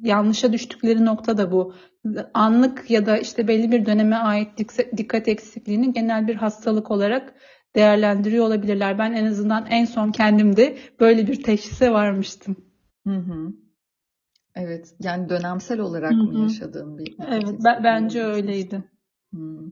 yanlışa 0.04 0.54
düştükleri 0.54 1.06
nokta 1.06 1.38
da 1.38 1.52
bu. 1.52 1.74
Anlık 2.34 2.92
ya 2.92 3.06
da 3.06 3.18
işte 3.18 3.48
belli 3.48 3.72
bir 3.72 3.86
döneme 3.86 4.16
ait 4.16 4.50
dikkat 4.98 5.28
eksikliğini 5.28 5.94
genel 5.94 6.28
bir 6.28 6.36
hastalık 6.36 6.92
olarak 6.92 7.34
değerlendiriyor 7.76 8.46
olabilirler. 8.46 9.00
Ben 9.00 9.14
en 9.14 9.26
azından 9.26 9.66
en 9.66 9.86
son 9.86 10.12
kendimde 10.12 10.78
böyle 11.00 11.28
bir 11.28 11.44
teşhise 11.44 11.92
varmıştım. 11.92 12.71
Hı 13.08 13.16
hı. 13.16 13.54
Evet, 14.56 14.96
yani 15.00 15.30
dönemsel 15.30 15.80
olarak 15.80 16.12
mı 16.12 16.40
yaşadığım 16.42 16.98
bir 16.98 17.16
Evet, 17.28 17.56
ben, 17.64 17.84
bence 17.84 18.24
öyleydi. 18.24 18.84
Hmm 19.32 19.70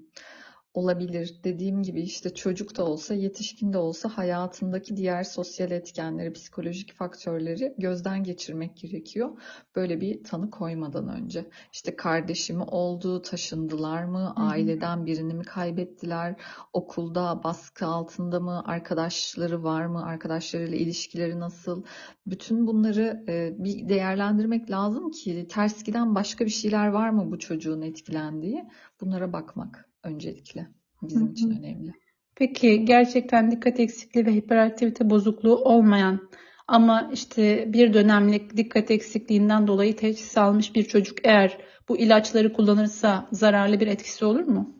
olabilir. 0.79 1.39
Dediğim 1.43 1.83
gibi 1.83 2.01
işte 2.01 2.33
çocuk 2.33 2.77
da 2.77 2.85
olsa, 2.85 3.13
yetişkin 3.13 3.73
de 3.73 3.77
olsa 3.77 4.09
hayatındaki 4.09 4.97
diğer 4.97 5.23
sosyal 5.23 5.71
etkenleri, 5.71 6.33
psikolojik 6.33 6.93
faktörleri 6.93 7.75
gözden 7.77 8.23
geçirmek 8.23 8.77
gerekiyor. 8.77 9.41
Böyle 9.75 10.01
bir 10.01 10.23
tanı 10.23 10.49
koymadan 10.49 11.07
önce. 11.07 11.45
İşte 11.73 11.95
kardeşi 11.95 12.53
mi 12.53 12.63
oldu, 12.63 13.21
taşındılar 13.21 14.03
mı, 14.03 14.33
aileden 14.35 15.05
birini 15.05 15.33
mi 15.33 15.43
kaybettiler, 15.43 16.35
okulda 16.73 17.43
baskı 17.43 17.85
altında 17.85 18.39
mı, 18.39 18.63
arkadaşları 18.65 19.63
var 19.63 19.85
mı, 19.85 20.05
arkadaşlarıyla 20.05 20.77
ilişkileri 20.77 21.39
nasıl? 21.39 21.83
Bütün 22.25 22.67
bunları 22.67 23.23
e, 23.27 23.55
bir 23.57 23.89
değerlendirmek 23.89 24.71
lazım 24.71 25.11
ki 25.11 25.47
ters 25.47 25.83
giden 25.83 26.15
başka 26.15 26.45
bir 26.45 26.49
şeyler 26.49 26.87
var 26.87 27.09
mı 27.09 27.31
bu 27.31 27.39
çocuğun 27.39 27.81
etkilendiği? 27.81 28.65
Bunlara 29.01 29.33
bakmak 29.33 29.88
öncelikle 30.03 30.67
bizim 31.01 31.21
Hı-hı. 31.21 31.31
için 31.31 31.49
önemli. 31.59 31.91
Peki 32.35 32.85
gerçekten 32.85 33.51
dikkat 33.51 33.79
eksikliği 33.79 34.25
ve 34.25 34.33
hiperaktivite 34.33 35.09
bozukluğu 35.09 35.55
olmayan 35.55 36.29
ama 36.67 37.09
işte 37.13 37.73
bir 37.73 37.93
dönemlik 37.93 38.57
dikkat 38.57 38.91
eksikliğinden 38.91 39.67
dolayı 39.67 39.95
teşhis 39.95 40.37
almış 40.37 40.75
bir 40.75 40.83
çocuk 40.83 41.17
eğer 41.23 41.57
bu 41.89 41.97
ilaçları 41.97 42.53
kullanırsa 42.53 43.27
zararlı 43.31 43.79
bir 43.79 43.87
etkisi 43.87 44.25
olur 44.25 44.43
mu? 44.43 44.78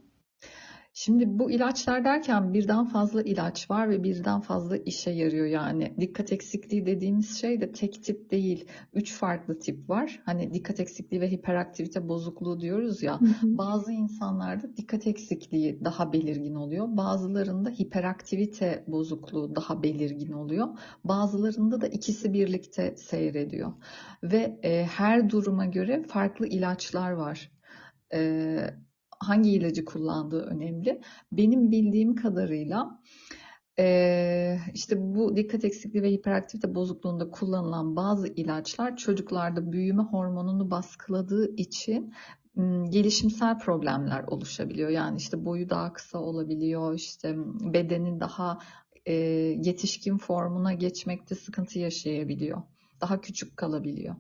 Şimdi 0.93 1.25
bu 1.27 1.51
ilaçlar 1.51 2.05
derken 2.05 2.53
birden 2.53 2.85
fazla 2.85 3.21
ilaç 3.21 3.71
var 3.71 3.89
ve 3.89 4.03
birden 4.03 4.41
fazla 4.41 4.77
işe 4.77 5.11
yarıyor 5.11 5.45
yani. 5.45 5.93
Dikkat 5.99 6.31
eksikliği 6.31 6.85
dediğimiz 6.85 7.37
şey 7.37 7.61
de 7.61 7.71
tek 7.71 8.03
tip 8.03 8.31
değil. 8.31 8.65
Üç 8.93 9.13
farklı 9.13 9.59
tip 9.59 9.89
var. 9.89 10.21
Hani 10.25 10.53
dikkat 10.53 10.79
eksikliği 10.79 11.21
ve 11.21 11.31
hiperaktivite 11.31 12.07
bozukluğu 12.07 12.59
diyoruz 12.59 13.03
ya. 13.03 13.21
Hı 13.21 13.25
hı. 13.25 13.57
Bazı 13.57 13.91
insanlarda 13.91 14.77
dikkat 14.77 15.07
eksikliği 15.07 15.85
daha 15.85 16.13
belirgin 16.13 16.55
oluyor. 16.55 16.87
Bazılarında 16.89 17.69
hiperaktivite 17.69 18.83
bozukluğu 18.87 19.55
daha 19.55 19.83
belirgin 19.83 20.31
oluyor. 20.31 20.67
Bazılarında 21.03 21.81
da 21.81 21.87
ikisi 21.87 22.33
birlikte 22.33 22.97
seyrediyor. 22.97 23.73
Ve 24.23 24.59
e, 24.63 24.83
her 24.83 25.29
duruma 25.29 25.65
göre 25.65 26.03
farklı 26.03 26.47
ilaçlar 26.47 27.11
var. 27.11 27.51
E, 28.13 28.59
hangi 29.19 29.51
ilacı 29.51 29.85
kullandığı 29.85 30.41
önemli. 30.41 31.01
Benim 31.31 31.71
bildiğim 31.71 32.15
kadarıyla 32.15 32.99
işte 34.73 34.95
bu 34.97 35.35
dikkat 35.35 35.63
eksikliği 35.63 36.03
ve 36.03 36.11
hiperaktivite 36.11 36.75
bozukluğunda 36.75 37.31
kullanılan 37.31 37.95
bazı 37.95 38.27
ilaçlar 38.27 38.97
çocuklarda 38.97 39.71
büyüme 39.71 40.03
hormonunu 40.03 40.71
baskıladığı 40.71 41.55
için 41.55 42.13
gelişimsel 42.89 43.59
problemler 43.59 44.23
oluşabiliyor. 44.23 44.89
Yani 44.89 45.17
işte 45.17 45.45
boyu 45.45 45.69
daha 45.69 45.93
kısa 45.93 46.19
olabiliyor, 46.19 46.93
işte 46.93 47.35
bedeni 47.73 48.19
daha 48.19 48.57
yetişkin 49.65 50.17
formuna 50.17 50.73
geçmekte 50.73 51.35
sıkıntı 51.35 51.79
yaşayabiliyor. 51.79 52.61
Daha 53.01 53.21
küçük 53.21 53.57
kalabiliyor. 53.57 54.15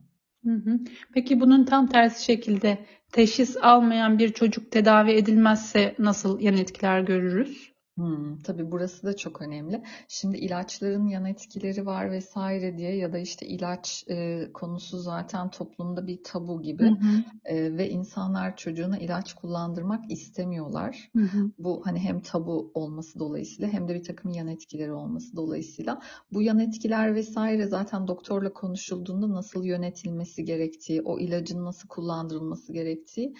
Peki 1.13 1.39
bunun 1.39 1.65
tam 1.65 1.87
tersi 1.87 2.23
şekilde 2.25 2.85
teşhis 3.11 3.57
almayan 3.61 4.19
bir 4.19 4.33
çocuk 4.33 4.71
tedavi 4.71 5.11
edilmezse 5.11 5.95
nasıl 5.99 6.39
yan 6.39 6.57
etkiler 6.57 7.01
görürüz? 7.01 7.68
Hmm, 7.99 8.37
tabii 8.37 8.71
burası 8.71 9.07
da 9.07 9.15
çok 9.15 9.41
önemli. 9.41 9.83
Şimdi 10.07 10.37
ilaçların 10.37 11.07
yan 11.07 11.25
etkileri 11.25 11.85
var 11.85 12.11
vesaire 12.11 12.77
diye 12.77 12.95
ya 12.95 13.13
da 13.13 13.17
işte 13.17 13.47
ilaç 13.47 14.05
e, 14.09 14.47
konusu 14.53 14.97
zaten 14.97 15.49
toplumda 15.49 16.07
bir 16.07 16.23
tabu 16.23 16.61
gibi 16.61 16.83
hı 16.83 16.89
hı. 16.89 17.23
E, 17.45 17.77
ve 17.77 17.89
insanlar 17.89 18.57
çocuğuna 18.57 18.97
ilaç 18.97 19.33
kullandırmak 19.33 20.11
istemiyorlar. 20.11 21.09
Hı 21.15 21.23
hı. 21.23 21.51
Bu 21.57 21.81
hani 21.85 21.99
hem 21.99 22.21
tabu 22.21 22.71
olması 22.73 23.19
dolayısıyla 23.19 23.73
hem 23.73 23.87
de 23.87 23.95
bir 23.95 24.03
takım 24.03 24.31
yan 24.31 24.47
etkileri 24.47 24.93
olması 24.93 25.35
dolayısıyla 25.35 26.01
bu 26.33 26.41
yan 26.41 26.59
etkiler 26.59 27.15
vesaire 27.15 27.67
zaten 27.67 28.07
doktorla 28.07 28.53
konuşulduğunda 28.53 29.29
nasıl 29.29 29.63
yönetilmesi 29.63 30.45
gerektiği, 30.45 31.01
o 31.01 31.19
ilacın 31.19 31.65
nasıl 31.65 31.87
kullandırılması 31.87 32.73
gerektiği 32.73 33.33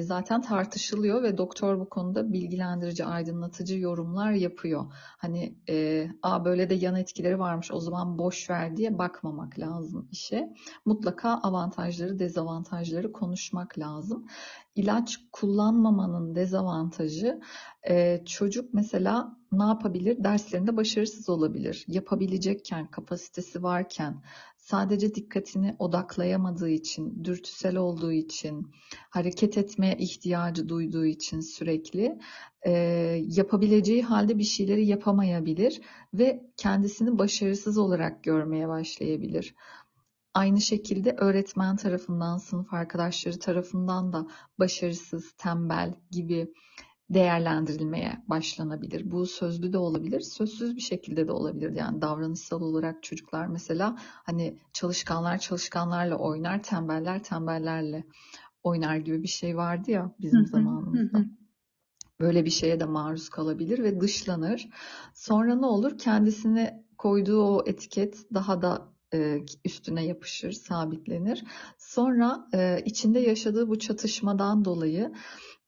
zaten 0.00 0.40
tartışılıyor 0.40 1.22
ve 1.22 1.38
doktor 1.38 1.80
bu 1.80 1.88
konuda 1.88 2.32
bilgilendirici, 2.32 3.04
aydınlatıcı 3.04 3.78
yorumlar 3.78 4.32
yapıyor. 4.32 4.84
Hani 5.18 5.58
e, 5.68 6.06
a 6.22 6.44
böyle 6.44 6.70
de 6.70 6.74
yan 6.74 6.96
etkileri 6.96 7.38
varmış 7.38 7.70
o 7.72 7.80
zaman 7.80 8.18
boş 8.18 8.50
ver 8.50 8.76
diye 8.76 8.98
bakmamak 8.98 9.58
lazım 9.58 10.08
işe. 10.12 10.54
Mutlaka 10.84 11.30
avantajları, 11.30 12.18
dezavantajları 12.18 13.12
konuşmak 13.12 13.78
lazım. 13.78 14.26
İlaç 14.74 15.18
kullanmamanın 15.32 16.34
dezavantajı 16.34 17.40
e, 17.88 18.24
çocuk 18.24 18.74
mesela 18.74 19.36
ne 19.52 19.64
yapabilir? 19.64 20.24
Derslerinde 20.24 20.76
başarısız 20.76 21.28
olabilir. 21.28 21.84
Yapabilecekken, 21.88 22.86
kapasitesi 22.90 23.62
varken, 23.62 24.22
sadece 24.70 25.14
dikkatini 25.14 25.76
odaklayamadığı 25.78 26.68
için, 26.68 27.24
dürtüsel 27.24 27.76
olduğu 27.76 28.12
için, 28.12 28.72
hareket 29.10 29.58
etmeye 29.58 29.96
ihtiyacı 29.96 30.68
duyduğu 30.68 31.06
için 31.06 31.40
sürekli 31.40 32.18
e, 32.66 32.70
yapabileceği 33.26 34.02
halde 34.02 34.38
bir 34.38 34.44
şeyleri 34.44 34.86
yapamayabilir 34.86 35.80
ve 36.14 36.42
kendisini 36.56 37.18
başarısız 37.18 37.78
olarak 37.78 38.24
görmeye 38.24 38.68
başlayabilir. 38.68 39.54
Aynı 40.34 40.60
şekilde 40.60 41.12
öğretmen 41.12 41.76
tarafından, 41.76 42.38
sınıf 42.38 42.74
arkadaşları 42.74 43.38
tarafından 43.38 44.12
da 44.12 44.26
başarısız, 44.58 45.32
tembel 45.38 45.94
gibi 46.10 46.52
değerlendirilmeye 47.10 48.22
başlanabilir. 48.28 49.10
Bu 49.10 49.26
sözlü 49.26 49.72
de 49.72 49.78
olabilir, 49.78 50.20
sözsüz 50.20 50.76
bir 50.76 50.80
şekilde 50.80 51.28
de 51.28 51.32
olabilir. 51.32 51.70
Yani 51.70 52.02
davranışsal 52.02 52.60
olarak 52.60 53.02
çocuklar 53.02 53.46
mesela 53.46 53.96
hani 54.00 54.58
çalışkanlar 54.72 55.38
çalışkanlarla 55.38 56.16
oynar, 56.16 56.62
tembeller 56.62 57.22
tembellerle 57.22 58.04
oynar 58.62 58.96
gibi 58.96 59.22
bir 59.22 59.28
şey 59.28 59.56
vardı 59.56 59.90
ya 59.90 60.14
bizim 60.20 60.46
zamanımızda. 60.46 61.24
Böyle 62.20 62.44
bir 62.44 62.50
şeye 62.50 62.80
de 62.80 62.84
maruz 62.84 63.28
kalabilir 63.28 63.78
ve 63.78 64.00
dışlanır. 64.00 64.68
Sonra 65.14 65.54
ne 65.54 65.66
olur? 65.66 65.98
Kendisine 65.98 66.84
koyduğu 66.98 67.42
o 67.42 67.62
etiket 67.66 68.34
daha 68.34 68.62
da 68.62 68.88
e, 69.14 69.38
üstüne 69.64 70.04
yapışır, 70.04 70.52
sabitlenir. 70.52 71.44
Sonra 71.78 72.48
e, 72.54 72.82
içinde 72.84 73.18
yaşadığı 73.20 73.68
bu 73.68 73.78
çatışmadan 73.78 74.64
dolayı 74.64 75.12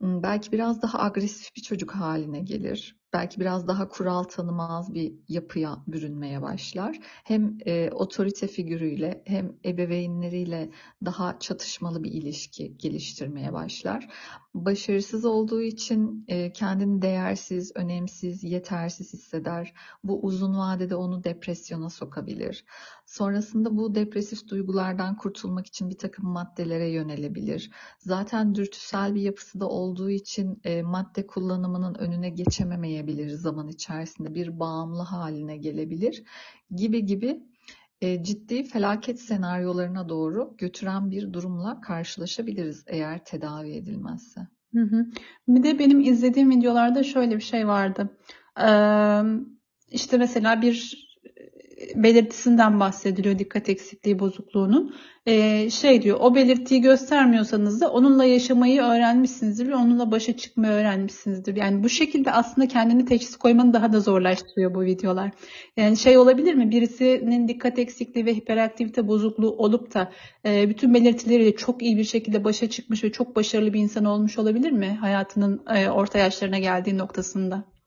belki 0.00 0.52
biraz 0.52 0.82
daha 0.82 0.98
agresif 0.98 1.56
bir 1.56 1.62
çocuk 1.62 1.94
haline 1.94 2.40
gelir 2.40 2.99
belki 3.12 3.40
biraz 3.40 3.68
daha 3.68 3.88
kural 3.88 4.22
tanımaz 4.22 4.94
bir 4.94 5.12
yapıya 5.28 5.76
bürünmeye 5.86 6.42
başlar. 6.42 6.98
Hem 7.02 7.58
e, 7.66 7.90
otorite 7.90 8.46
figürüyle 8.46 9.22
hem 9.26 9.52
ebeveynleriyle 9.64 10.70
daha 11.04 11.38
çatışmalı 11.38 12.04
bir 12.04 12.12
ilişki 12.12 12.76
geliştirmeye 12.78 13.52
başlar. 13.52 14.08
Başarısız 14.54 15.24
olduğu 15.24 15.62
için 15.62 16.24
e, 16.28 16.52
kendini 16.52 17.02
değersiz, 17.02 17.72
önemsiz, 17.74 18.44
yetersiz 18.44 19.12
hisseder. 19.12 19.74
Bu 20.04 20.20
uzun 20.22 20.58
vadede 20.58 20.96
onu 20.96 21.24
depresyona 21.24 21.90
sokabilir. 21.90 22.64
Sonrasında 23.06 23.76
bu 23.76 23.94
depresif 23.94 24.48
duygulardan 24.48 25.16
kurtulmak 25.16 25.66
için 25.66 25.90
bir 25.90 25.98
takım 25.98 26.28
maddelere 26.28 26.88
yönelebilir. 26.88 27.70
Zaten 27.98 28.54
dürtüsel 28.54 29.14
bir 29.14 29.20
yapısı 29.20 29.60
da 29.60 29.68
olduğu 29.68 30.10
için 30.10 30.60
e, 30.64 30.82
madde 30.82 31.26
kullanımının 31.26 31.94
önüne 31.94 32.30
geçememeye 32.30 32.99
olmayabilir 33.00 33.28
zaman 33.30 33.68
içerisinde 33.68 34.34
bir 34.34 34.60
bağımlı 34.60 35.02
haline 35.02 35.56
gelebilir 35.56 36.24
gibi 36.74 37.06
gibi 37.06 37.42
e, 38.00 38.22
ciddi 38.22 38.64
felaket 38.64 39.20
senaryolarına 39.20 40.08
doğru 40.08 40.54
götüren 40.58 41.10
bir 41.10 41.32
durumla 41.32 41.80
karşılaşabiliriz 41.80 42.84
eğer 42.86 43.24
tedavi 43.24 43.72
edilmezse. 43.72 44.40
Hı 44.74 44.82
hı. 44.82 45.06
Bir 45.48 45.62
de 45.62 45.78
benim 45.78 46.00
izlediğim 46.00 46.50
videolarda 46.50 47.02
şöyle 47.02 47.36
bir 47.36 47.42
şey 47.42 47.66
vardı. 47.66 48.16
Ee, 48.60 49.22
işte 49.90 50.18
mesela 50.18 50.62
bir 50.62 51.09
belirtisinden 51.94 52.80
bahsediliyor 52.80 53.38
dikkat 53.38 53.68
eksikliği 53.68 54.18
bozukluğunun. 54.18 54.94
Ee, 55.26 55.70
şey 55.70 56.02
diyor 56.02 56.18
o 56.20 56.34
belirtiyi 56.34 56.80
göstermiyorsanız 56.80 57.80
da 57.80 57.92
onunla 57.92 58.24
yaşamayı 58.24 58.82
öğrenmişsinizdir 58.82 59.68
ve 59.68 59.76
onunla 59.76 60.10
başa 60.10 60.36
çıkmayı 60.36 60.72
öğrenmişsinizdir. 60.72 61.56
Yani 61.56 61.84
bu 61.84 61.88
şekilde 61.88 62.32
aslında 62.32 62.68
kendini 62.68 63.04
teşhis 63.04 63.36
koymanı 63.36 63.72
daha 63.72 63.92
da 63.92 64.00
zorlaştırıyor 64.00 64.74
bu 64.74 64.82
videolar. 64.82 65.30
Yani 65.76 65.96
şey 65.96 66.18
olabilir 66.18 66.54
mi 66.54 66.70
birisinin 66.70 67.48
dikkat 67.48 67.78
eksikliği 67.78 68.26
ve 68.26 68.34
hiperaktivite 68.34 69.08
bozukluğu 69.08 69.50
olup 69.50 69.94
da 69.94 70.12
e, 70.46 70.68
bütün 70.68 70.94
belirtileriyle 70.94 71.56
çok 71.56 71.82
iyi 71.82 71.96
bir 71.96 72.04
şekilde 72.04 72.44
başa 72.44 72.70
çıkmış 72.70 73.04
ve 73.04 73.12
çok 73.12 73.36
başarılı 73.36 73.72
bir 73.72 73.80
insan 73.80 74.04
olmuş 74.04 74.38
olabilir 74.38 74.72
mi 74.72 74.98
hayatının 75.00 75.62
e, 75.74 75.90
orta 75.90 76.18
yaşlarına 76.18 76.58
geldiği 76.58 76.98
noktasında? 76.98 77.79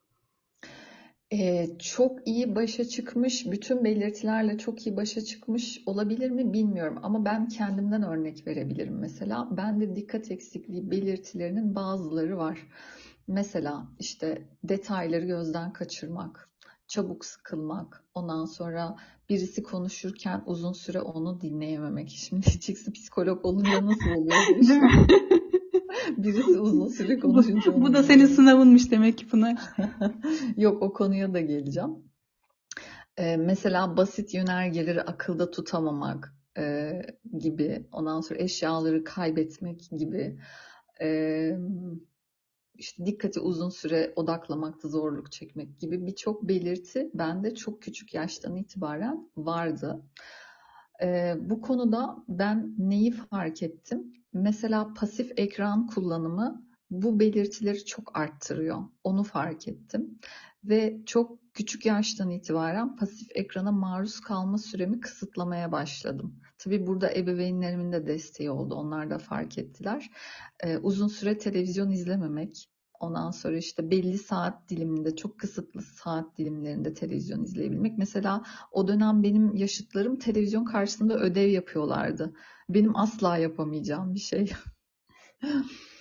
Ee, 1.36 1.66
çok 1.78 2.28
iyi 2.28 2.54
başa 2.54 2.84
çıkmış, 2.84 3.46
bütün 3.46 3.84
belirtilerle 3.84 4.58
çok 4.58 4.86
iyi 4.86 4.96
başa 4.96 5.20
çıkmış 5.20 5.82
olabilir 5.86 6.30
mi 6.30 6.52
bilmiyorum. 6.52 6.98
Ama 7.02 7.24
ben 7.24 7.48
kendimden 7.48 8.02
örnek 8.02 8.46
verebilirim 8.46 8.98
mesela. 8.98 9.48
Bende 9.56 9.96
dikkat 9.96 10.30
eksikliği 10.30 10.90
belirtilerinin 10.90 11.74
bazıları 11.74 12.38
var. 12.38 12.58
Mesela 13.28 13.86
işte 13.98 14.48
detayları 14.64 15.26
gözden 15.26 15.72
kaçırmak, 15.72 16.50
çabuk 16.88 17.24
sıkılmak, 17.24 18.04
ondan 18.14 18.44
sonra 18.44 18.96
birisi 19.28 19.62
konuşurken 19.62 20.42
uzun 20.46 20.72
süre 20.72 21.00
onu 21.00 21.40
dinleyememek. 21.40 22.10
Şimdi 22.10 22.46
diyeceksin 22.50 22.92
psikolog 22.92 23.44
olunca 23.44 23.86
nasıl 23.86 24.10
oluyor? 24.10 25.40
Birisi 26.16 26.60
uzun 26.60 26.88
süre 26.88 27.18
konuşunca. 27.18 27.74
bu, 27.74 27.82
bu 27.82 27.94
da 27.94 28.02
senin 28.02 28.26
sınavınmış 28.26 28.90
demek 28.90 29.18
ki 29.18 29.28
Pınar. 29.28 29.58
Yok 30.56 30.82
o 30.82 30.92
konuya 30.92 31.34
da 31.34 31.40
geleceğim. 31.40 31.90
Ee, 33.16 33.36
mesela 33.36 33.96
basit 33.96 34.34
yönergeleri 34.34 35.02
akılda 35.02 35.50
tutamamak 35.50 36.34
e, 36.58 36.92
gibi. 37.38 37.86
Ondan 37.92 38.20
sonra 38.20 38.40
eşyaları 38.40 39.04
kaybetmek 39.04 39.90
gibi. 39.98 40.38
E, 41.00 41.50
işte 42.74 43.06
dikkati 43.06 43.40
uzun 43.40 43.68
süre 43.68 44.12
odaklamakta 44.16 44.88
zorluk 44.88 45.32
çekmek 45.32 45.80
gibi 45.80 46.06
birçok 46.06 46.48
belirti 46.48 47.10
bende 47.14 47.54
çok 47.54 47.82
küçük 47.82 48.14
yaştan 48.14 48.56
itibaren 48.56 49.30
vardı. 49.36 50.02
Ee, 51.02 51.34
bu 51.40 51.60
konuda 51.60 52.24
ben 52.28 52.74
neyi 52.78 53.10
fark 53.10 53.62
ettim? 53.62 54.12
Mesela 54.34 54.94
pasif 54.94 55.32
ekran 55.36 55.86
kullanımı 55.86 56.64
bu 56.90 57.20
belirtileri 57.20 57.84
çok 57.84 58.18
arttırıyor. 58.18 58.82
Onu 59.04 59.24
fark 59.24 59.68
ettim. 59.68 60.18
Ve 60.64 61.00
çok 61.06 61.52
küçük 61.54 61.86
yaştan 61.86 62.30
itibaren 62.30 62.96
pasif 62.96 63.28
ekrana 63.34 63.72
maruz 63.72 64.20
kalma 64.20 64.58
süremi 64.58 65.00
kısıtlamaya 65.00 65.72
başladım. 65.72 66.40
Tabii 66.58 66.86
burada 66.86 67.14
ebeveynlerimin 67.14 67.92
de 67.92 68.06
desteği 68.06 68.50
oldu. 68.50 68.74
Onlar 68.74 69.10
da 69.10 69.18
fark 69.18 69.58
ettiler. 69.58 70.10
Ee, 70.60 70.78
uzun 70.78 71.08
süre 71.08 71.38
televizyon 71.38 71.90
izlememek, 71.90 72.68
Ondan 73.00 73.30
sonra 73.30 73.56
işte 73.56 73.90
belli 73.90 74.18
saat 74.18 74.68
diliminde, 74.68 75.16
çok 75.16 75.40
kısıtlı 75.40 75.82
saat 75.82 76.38
dilimlerinde 76.38 76.94
televizyon 76.94 77.44
izleyebilmek. 77.44 77.98
Mesela 77.98 78.42
o 78.72 78.88
dönem 78.88 79.22
benim 79.22 79.56
yaşıtlarım 79.56 80.18
televizyon 80.18 80.64
karşısında 80.64 81.18
ödev 81.18 81.48
yapıyorlardı. 81.48 82.34
Benim 82.68 82.96
asla 82.96 83.38
yapamayacağım 83.38 84.14
bir 84.14 84.20
şey. 84.20 84.52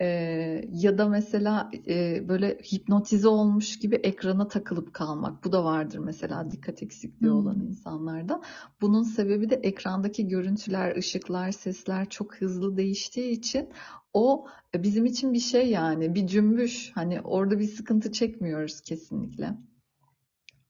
Ee, 0.00 0.64
ya 0.72 0.98
da 0.98 1.08
mesela 1.08 1.70
e, 1.88 2.28
böyle 2.28 2.58
hipnotize 2.72 3.28
olmuş 3.28 3.78
gibi 3.78 3.96
ekrana 3.96 4.48
takılıp 4.48 4.94
kalmak. 4.94 5.44
Bu 5.44 5.52
da 5.52 5.64
vardır 5.64 5.98
mesela 5.98 6.50
dikkat 6.50 6.82
eksikliği 6.82 7.32
hmm. 7.32 7.38
olan 7.38 7.60
insanlarda. 7.60 8.40
Bunun 8.80 9.02
sebebi 9.02 9.50
de 9.50 9.54
ekrandaki 9.54 10.28
görüntüler, 10.28 10.96
ışıklar, 10.96 11.52
sesler 11.52 12.08
çok 12.08 12.36
hızlı 12.36 12.76
değiştiği 12.76 13.30
için 13.30 13.68
o 14.12 14.46
bizim 14.74 15.04
için 15.04 15.32
bir 15.32 15.40
şey 15.40 15.70
yani 15.70 16.14
bir 16.14 16.26
cümbüş. 16.26 16.90
Hani 16.94 17.20
orada 17.20 17.58
bir 17.58 17.68
sıkıntı 17.68 18.12
çekmiyoruz 18.12 18.80
kesinlikle. 18.80 19.56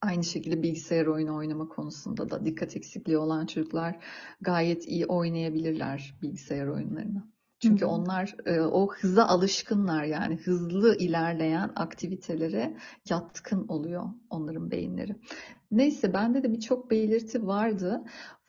Aynı 0.01 0.23
şekilde 0.23 0.63
bilgisayar 0.63 1.05
oyunu 1.05 1.35
oynama 1.35 1.69
konusunda 1.69 2.29
da 2.29 2.45
dikkat 2.45 2.75
eksikliği 2.75 3.17
olan 3.17 3.45
çocuklar 3.45 4.05
gayet 4.41 4.87
iyi 4.87 5.05
oynayabilirler 5.05 6.15
bilgisayar 6.21 6.67
oyunlarını. 6.67 7.32
Çünkü 7.63 7.85
onlar 7.85 8.35
e, 8.45 8.59
o 8.61 8.93
hıza 8.93 9.25
alışkınlar 9.25 10.03
yani 10.03 10.37
hızlı 10.37 10.97
ilerleyen 10.97 11.71
aktivitelere 11.75 12.77
yatkın 13.09 13.67
oluyor 13.67 14.03
onların 14.29 14.71
beyinleri. 14.71 15.15
Neyse 15.71 16.13
bende 16.13 16.43
de 16.43 16.51
birçok 16.53 16.91
belirti 16.91 17.47
vardı. 17.47 18.03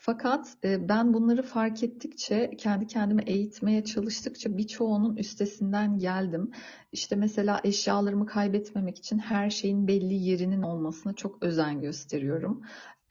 Fakat 0.06 0.56
e, 0.64 0.88
ben 0.88 1.14
bunları 1.14 1.42
fark 1.42 1.82
ettikçe, 1.82 2.50
kendi 2.58 2.86
kendime 2.86 3.22
eğitmeye 3.22 3.84
çalıştıkça 3.84 4.56
birçoğunun 4.56 5.16
üstesinden 5.16 5.98
geldim. 5.98 6.50
İşte 6.92 7.16
mesela 7.16 7.60
eşyalarımı 7.64 8.26
kaybetmemek 8.26 8.98
için 8.98 9.18
her 9.18 9.50
şeyin 9.50 9.88
belli 9.88 10.14
yerinin 10.14 10.62
olmasına 10.62 11.12
çok 11.12 11.42
özen 11.42 11.80
gösteriyorum. 11.80 12.62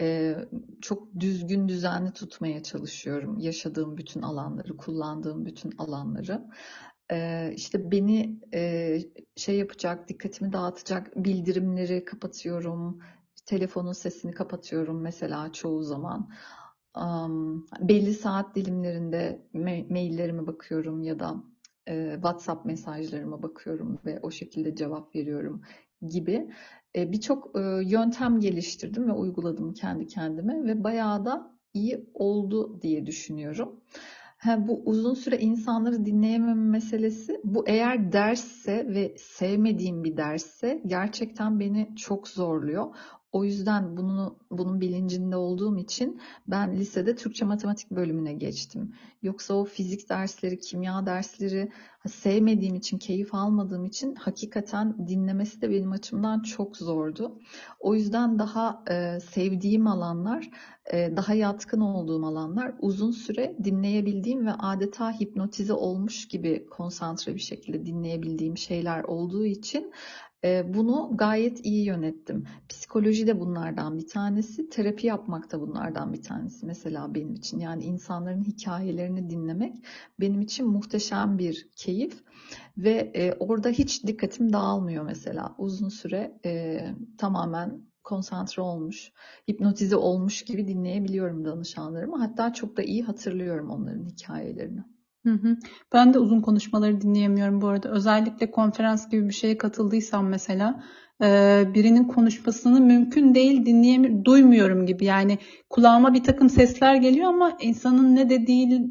E, 0.02 0.36
çok 0.82 1.20
düzgün, 1.20 1.68
düzenli 1.68 2.12
tutmaya 2.12 2.64
çalışıyorum 2.64 3.40
yaşadığım 3.40 3.98
bütün 3.98 4.22
alanları, 4.22 4.78
kullandığım 4.78 5.46
bütün 5.46 5.74
alanları. 5.78 6.48
E, 7.12 7.50
işte 7.56 7.92
beni 7.92 8.40
şey 9.36 9.58
yapacak, 9.58 10.10
dikkatimi 10.10 10.54
dağıtacak 10.54 11.16
bildirimleri 11.16 12.06
kapatıyorum, 12.06 13.00
telefonun 13.46 13.94
sesini 13.94 14.32
kapatıyorum 14.32 15.02
mesela 15.02 15.52
çoğu 15.52 15.84
zaman 15.84 16.30
um, 16.98 17.66
belli 17.80 18.14
saat 18.14 18.56
dilimlerinde 18.56 19.42
me- 19.54 19.92
maillerime 19.94 20.48
bakıyorum 20.48 21.04
ya 21.04 21.20
da 21.20 21.44
e, 21.88 22.12
WhatsApp 22.14 22.66
mesajlarıma 22.66 23.44
bakıyorum 23.44 24.00
ve 24.06 24.20
o 24.24 24.32
şekilde 24.32 24.76
cevap 24.76 25.16
veriyorum 25.16 25.62
gibi 26.08 26.50
e, 26.96 27.12
birçok 27.12 27.56
e, 27.56 27.60
yöntem 27.86 28.40
geliştirdim 28.40 29.08
ve 29.08 29.12
uyguladım 29.12 29.74
kendi 29.74 30.08
kendime 30.08 30.64
ve 30.64 30.84
bayağı 30.84 31.26
da 31.26 31.54
iyi 31.74 32.10
oldu 32.14 32.82
diye 32.82 33.06
düşünüyorum. 33.06 33.82
Ha, 34.38 34.68
bu 34.68 34.82
uzun 34.86 35.14
süre 35.14 35.38
insanları 35.40 36.06
dinleyememe 36.06 36.70
meselesi 36.70 37.42
bu 37.44 37.68
eğer 37.68 38.12
dersse 38.12 38.88
ve 38.88 39.16
sevmediğim 39.18 40.04
bir 40.04 40.18
dersse 40.18 40.82
gerçekten 40.86 41.60
beni 41.60 41.96
çok 41.96 42.28
zorluyor. 42.28 42.96
O 43.34 43.44
yüzden 43.44 43.98
bunu 43.98 44.36
bunun 44.52 44.82
bilincinde 44.82 45.36
olduğum 45.36 45.78
için 45.78 46.22
ben 46.48 46.76
lisede 46.76 47.16
Türkçe 47.16 47.46
matematik 47.46 47.92
bölümüne 47.92 48.34
geçtim. 48.34 48.96
Yoksa 49.22 49.54
o 49.54 49.66
fizik 49.66 50.10
dersleri, 50.10 50.60
kimya 50.60 51.06
dersleri 51.06 51.72
sevmediğim 52.08 52.76
için, 52.76 52.98
keyif 52.98 53.34
almadığım 53.34 53.86
için 53.86 54.16
hakikaten 54.16 55.08
dinlemesi 55.08 55.62
de 55.62 55.70
benim 55.70 55.92
açımdan 55.92 56.40
çok 56.42 56.78
zordu. 56.78 57.40
O 57.80 57.96
yüzden 57.96 58.40
daha 58.40 58.84
e, 58.90 59.20
sevdiğim 59.20 59.88
alanlar, 59.88 60.50
e, 60.94 61.18
daha 61.18 61.34
yatkın 61.34 61.82
olduğum 61.82 62.26
alanlar 62.26 62.76
uzun 62.80 63.12
süre 63.12 63.58
dinleyebildiğim 63.64 64.46
ve 64.46 64.52
adeta 64.52 65.20
hipnotize 65.20 65.74
olmuş 65.74 66.28
gibi 66.28 66.68
konsantre 66.70 67.36
bir 67.36 67.40
şekilde 67.40 67.86
dinleyebildiğim 67.86 68.58
şeyler 68.58 69.04
olduğu 69.04 69.46
için 69.46 69.92
bunu 70.68 71.12
gayet 71.14 71.66
iyi 71.66 71.86
yönettim. 71.86 72.44
Psikoloji 72.70 73.28
de 73.28 73.40
bunlardan 73.40 73.98
bir 73.98 74.08
tanesi, 74.08 74.70
terapi 74.70 75.08
yapmak 75.08 75.52
da 75.52 75.62
bunlardan 75.62 76.14
bir 76.14 76.22
tanesi 76.22 76.66
mesela 76.66 77.16
benim 77.16 77.34
için. 77.34 77.60
Yani 77.60 77.84
insanların 77.84 78.44
hikayelerini 78.44 79.30
dinlemek 79.30 79.76
benim 80.20 80.42
için 80.42 80.68
muhteşem 80.68 81.38
bir 81.38 81.68
keyif 81.76 82.24
ve 82.78 83.12
e, 83.16 83.34
orada 83.34 83.70
hiç 83.70 84.08
dikkatim 84.08 84.54
dağılmıyor 84.54 85.04
mesela. 85.04 85.56
Uzun 85.58 85.90
süre 85.90 86.40
e, 86.46 86.80
tamamen 87.18 87.82
konsantre 88.04 88.62
olmuş, 88.62 89.12
hipnotize 89.50 89.96
olmuş 89.96 90.44
gibi 90.46 90.68
dinleyebiliyorum 90.68 91.46
danışanlarımı. 91.46 92.18
Hatta 92.18 92.54
çok 92.54 92.78
da 92.78 92.84
iyi 92.84 93.04
hatırlıyorum 93.04 93.70
onların 93.70 94.06
hikayelerini. 94.06 94.84
Hı 95.24 95.30
hı. 95.34 95.58
Ben 95.94 96.14
de 96.14 96.20
uzun 96.20 96.42
konuşmaları 96.42 97.02
dinleyemiyorum 97.02 97.62
bu 97.62 97.68
arada. 97.68 97.90
Özellikle 97.90 98.52
konferans 98.52 99.10
gibi 99.10 99.28
bir 99.30 99.34
şeye 99.34 99.58
katıldıysam 99.58 100.28
mesela 100.28 100.84
e, 101.24 101.64
birinin 101.74 102.04
konuşmasını 102.04 102.82
mümkün 102.82 103.36
değil 103.36 103.66
dinleyemiyorum, 103.66 104.26
duymuyorum 104.26 104.86
gibi. 104.86 105.06
Yani 105.06 105.38
kulağıma 105.70 106.14
bir 106.14 106.24
takım 106.24 106.50
sesler 106.50 106.96
geliyor 106.96 107.28
ama 107.28 107.58
insanın 107.62 108.16
ne 108.16 108.30
dediğini 108.30 108.90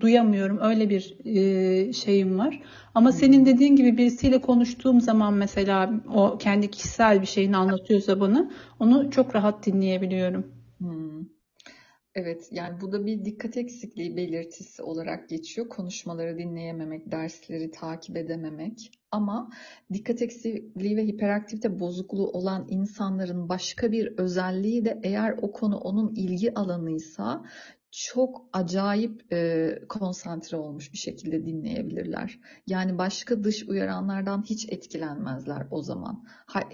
duyamıyorum. 0.00 0.58
Öyle 0.62 0.90
bir 0.90 1.16
e, 1.24 1.92
şeyim 1.92 2.38
var. 2.38 2.62
Ama 2.94 3.12
senin 3.12 3.46
dediğin 3.46 3.76
gibi 3.76 3.98
birisiyle 3.98 4.40
konuştuğum 4.40 5.00
zaman 5.00 5.34
mesela 5.34 5.90
o 6.14 6.38
kendi 6.38 6.70
kişisel 6.70 7.20
bir 7.20 7.26
şeyini 7.26 7.56
anlatıyorsa 7.56 8.20
bana 8.20 8.50
onu 8.80 9.10
çok 9.10 9.34
rahat 9.34 9.66
dinleyebiliyorum. 9.66 10.46
Hmm. 10.78 11.37
Evet, 12.14 12.48
yani 12.50 12.80
bu 12.80 12.92
da 12.92 13.06
bir 13.06 13.24
dikkat 13.24 13.56
eksikliği 13.56 14.16
belirtisi 14.16 14.82
olarak 14.82 15.28
geçiyor. 15.28 15.68
Konuşmaları 15.68 16.38
dinleyememek, 16.38 17.12
dersleri 17.12 17.70
takip 17.70 18.16
edememek. 18.16 18.90
Ama 19.10 19.50
dikkat 19.92 20.22
eksikliği 20.22 20.96
ve 20.96 21.06
hiperaktivite 21.06 21.80
bozukluğu 21.80 22.30
olan 22.30 22.66
insanların 22.68 23.48
başka 23.48 23.92
bir 23.92 24.06
özelliği 24.18 24.84
de 24.84 25.00
eğer 25.02 25.34
o 25.42 25.52
konu 25.52 25.76
onun 25.76 26.14
ilgi 26.14 26.54
alanıysa 26.54 27.44
çok 27.90 28.48
acayip 28.52 29.32
e, 29.32 29.70
konsantre 29.88 30.56
olmuş 30.56 30.92
bir 30.92 30.98
şekilde 30.98 31.46
dinleyebilirler. 31.46 32.40
Yani 32.66 32.98
başka 32.98 33.44
dış 33.44 33.68
uyaranlardan 33.68 34.42
hiç 34.42 34.68
etkilenmezler 34.72 35.66
o 35.70 35.82
zaman. 35.82 36.24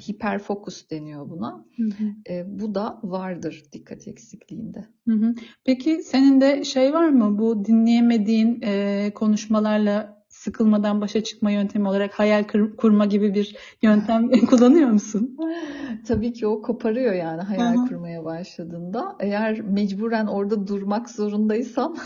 Hiperfokus 0.08 0.90
deniyor 0.90 1.30
buna. 1.30 1.64
Hı 1.76 1.82
hı. 1.82 2.32
E, 2.34 2.60
bu 2.60 2.74
da 2.74 3.00
vardır 3.02 3.62
dikkat 3.72 4.08
eksikliğinde. 4.08 4.88
Hı 5.08 5.14
hı. 5.14 5.34
Peki 5.64 6.02
senin 6.02 6.40
de 6.40 6.64
şey 6.64 6.92
var 6.92 7.08
mı 7.08 7.38
bu 7.38 7.64
dinleyemediğin 7.64 8.60
e, 8.62 9.12
konuşmalarla 9.14 10.23
sıkılmadan 10.34 11.00
başa 11.00 11.24
çıkma 11.24 11.50
yöntemi 11.50 11.88
olarak 11.88 12.18
hayal 12.18 12.44
kurma 12.76 13.06
gibi 13.06 13.34
bir 13.34 13.56
yöntem 13.82 14.30
kullanıyor 14.50 14.90
musun? 14.90 15.38
Tabii 16.06 16.32
ki 16.32 16.46
o 16.46 16.62
koparıyor 16.62 17.14
yani 17.14 17.42
hayal 17.42 17.78
Aha. 17.78 17.88
kurmaya 17.88 18.24
başladığında. 18.24 19.16
Eğer 19.20 19.60
mecburen 19.60 20.26
orada 20.26 20.66
durmak 20.66 21.10
zorundaysam 21.10 21.96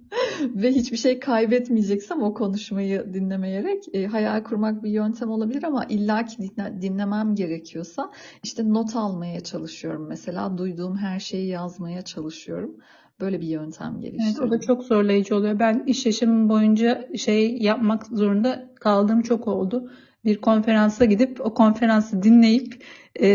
ve 0.40 0.70
hiçbir 0.72 0.96
şey 0.96 1.20
kaybetmeyeceksem 1.20 2.22
o 2.22 2.34
konuşmayı 2.34 3.14
dinlemeyerek 3.14 3.84
e, 3.92 4.06
hayal 4.06 4.44
kurmak 4.44 4.82
bir 4.82 4.90
yöntem 4.90 5.30
olabilir 5.30 5.62
ama 5.62 5.84
illaki 5.84 6.38
dinle, 6.38 6.82
dinlemem 6.82 7.34
gerekiyorsa 7.34 8.10
işte 8.42 8.72
not 8.72 8.96
almaya 8.96 9.40
çalışıyorum. 9.40 10.06
Mesela 10.08 10.58
duyduğum 10.58 10.96
her 10.96 11.20
şeyi 11.20 11.48
yazmaya 11.48 12.02
çalışıyorum. 12.02 12.76
Böyle 13.20 13.40
bir 13.40 13.46
yöntem 13.46 14.00
geliştirdim. 14.00 14.42
Evet, 14.42 14.48
o 14.48 14.50
da 14.50 14.60
çok 14.60 14.84
zorlayıcı 14.84 15.36
oluyor. 15.36 15.58
Ben 15.58 15.84
iş 15.86 16.06
yaşamım 16.06 16.48
boyunca 16.48 17.08
şey 17.16 17.58
yapmak 17.58 18.06
zorunda 18.06 18.70
kaldığım 18.80 19.22
çok 19.22 19.48
oldu. 19.48 19.90
Bir 20.24 20.40
konferansa 20.40 21.04
gidip 21.04 21.46
o 21.46 21.54
konferansı 21.54 22.22
dinleyip 22.22 22.84
e, 23.20 23.26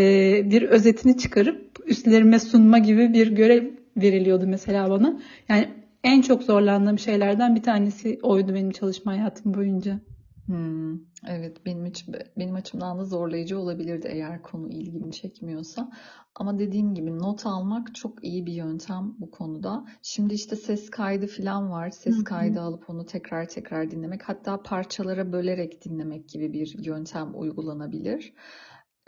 bir 0.52 0.62
özetini 0.62 1.17
çıkarıp 1.17 1.80
üstlerime 1.86 2.39
sunma 2.39 2.78
gibi 2.78 3.13
bir 3.13 3.28
görev 3.28 3.67
veriliyordu 3.98 4.48
mesela 4.48 4.89
bana. 4.89 5.20
Yani 5.50 5.70
en 6.04 6.22
çok 6.22 6.44
zorlandığım 6.44 7.00
şeylerden 7.00 7.56
bir 7.56 7.63
tanesi 7.63 8.20
oydu 8.24 8.54
benim 8.54 8.72
çalışma 8.72 9.12
hayatım 9.12 9.54
boyunca. 9.54 10.00
Hmm, 10.45 10.93
evet 11.27 11.65
benim 11.65 11.86
için 11.86 12.15
benim 12.38 12.56
açımdan 12.56 12.99
da 12.99 13.06
zorlayıcı 13.06 13.60
olabilirdi 13.60 14.08
eğer 14.12 14.41
konu 14.41 14.69
ilgimi 14.69 15.12
çekmiyorsa. 15.12 15.91
Ama 16.36 16.60
dediğim 16.60 16.93
gibi 16.95 17.19
not 17.19 17.45
almak 17.45 17.95
çok 17.95 18.23
iyi 18.23 18.45
bir 18.45 18.54
yöntem 18.54 19.15
bu 19.19 19.32
konuda. 19.32 19.86
Şimdi 20.01 20.34
işte 20.34 20.56
ses 20.56 20.89
kaydı 20.89 21.27
falan 21.27 21.71
var. 21.71 21.89
Ses 21.89 22.15
Hı-hı. 22.15 22.23
kaydı 22.23 22.62
alıp 22.62 22.89
onu 22.89 23.06
tekrar 23.06 23.47
tekrar 23.47 23.91
dinlemek, 23.91 24.23
hatta 24.23 24.63
parçalara 24.63 25.32
bölerek 25.32 25.86
dinlemek 25.86 26.30
gibi 26.30 26.54
bir 26.54 26.86
yöntem 26.86 27.32
uygulanabilir. 27.39 28.34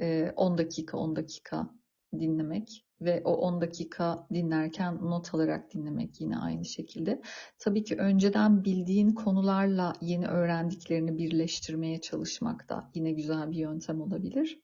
Ee, 0.01 0.33
10 0.35 0.57
dakika 0.57 0.97
10 0.97 1.15
dakika 1.15 1.69
dinlemek 2.19 2.85
ve 3.01 3.21
o 3.25 3.33
10 3.33 3.61
dakika 3.61 4.27
dinlerken 4.33 4.95
not 5.01 5.33
alarak 5.35 5.73
dinlemek 5.73 6.21
yine 6.21 6.37
aynı 6.37 6.65
şekilde. 6.65 7.21
Tabii 7.59 7.83
ki 7.83 7.95
önceden 7.95 8.63
bildiğin 8.63 9.11
konularla 9.11 9.93
yeni 10.01 10.27
öğrendiklerini 10.27 11.17
birleştirmeye 11.17 12.01
çalışmak 12.01 12.69
da 12.69 12.91
yine 12.95 13.11
güzel 13.11 13.51
bir 13.51 13.57
yöntem 13.57 14.01
olabilir. 14.01 14.59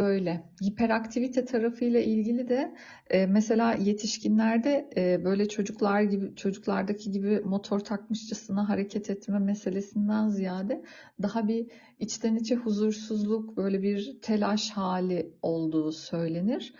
Böyle. 0.00 0.44
Hiperaktivite 0.64 1.44
tarafıyla 1.44 2.00
ilgili 2.00 2.48
de 2.48 2.74
e, 3.10 3.26
mesela 3.26 3.72
yetişkinlerde 3.72 4.90
e, 4.96 5.24
böyle 5.24 5.48
çocuklar 5.48 6.02
gibi 6.02 6.36
çocuklardaki 6.36 7.10
gibi 7.10 7.40
motor 7.40 7.80
takmışçasına 7.80 8.68
hareket 8.68 9.10
etme 9.10 9.38
meselesinden 9.38 10.28
ziyade 10.28 10.82
daha 11.22 11.48
bir 11.48 11.66
içten 11.98 12.34
içe 12.34 12.54
huzursuzluk, 12.54 13.56
böyle 13.56 13.82
bir 13.82 14.18
telaş 14.22 14.70
hali 14.70 15.34
olduğu 15.42 15.92
söylenir. 15.92 16.74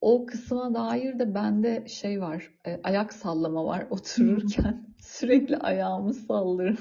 O 0.00 0.26
kısma 0.26 0.74
dair 0.74 1.18
de 1.18 1.34
bende 1.34 1.84
şey 1.88 2.20
var, 2.20 2.50
e, 2.66 2.80
ayak 2.84 3.12
sallama 3.12 3.64
var 3.64 3.86
otururken 3.90 4.86
sürekli 4.98 5.56
ayağımı 5.56 6.14
sallarım. 6.14 6.78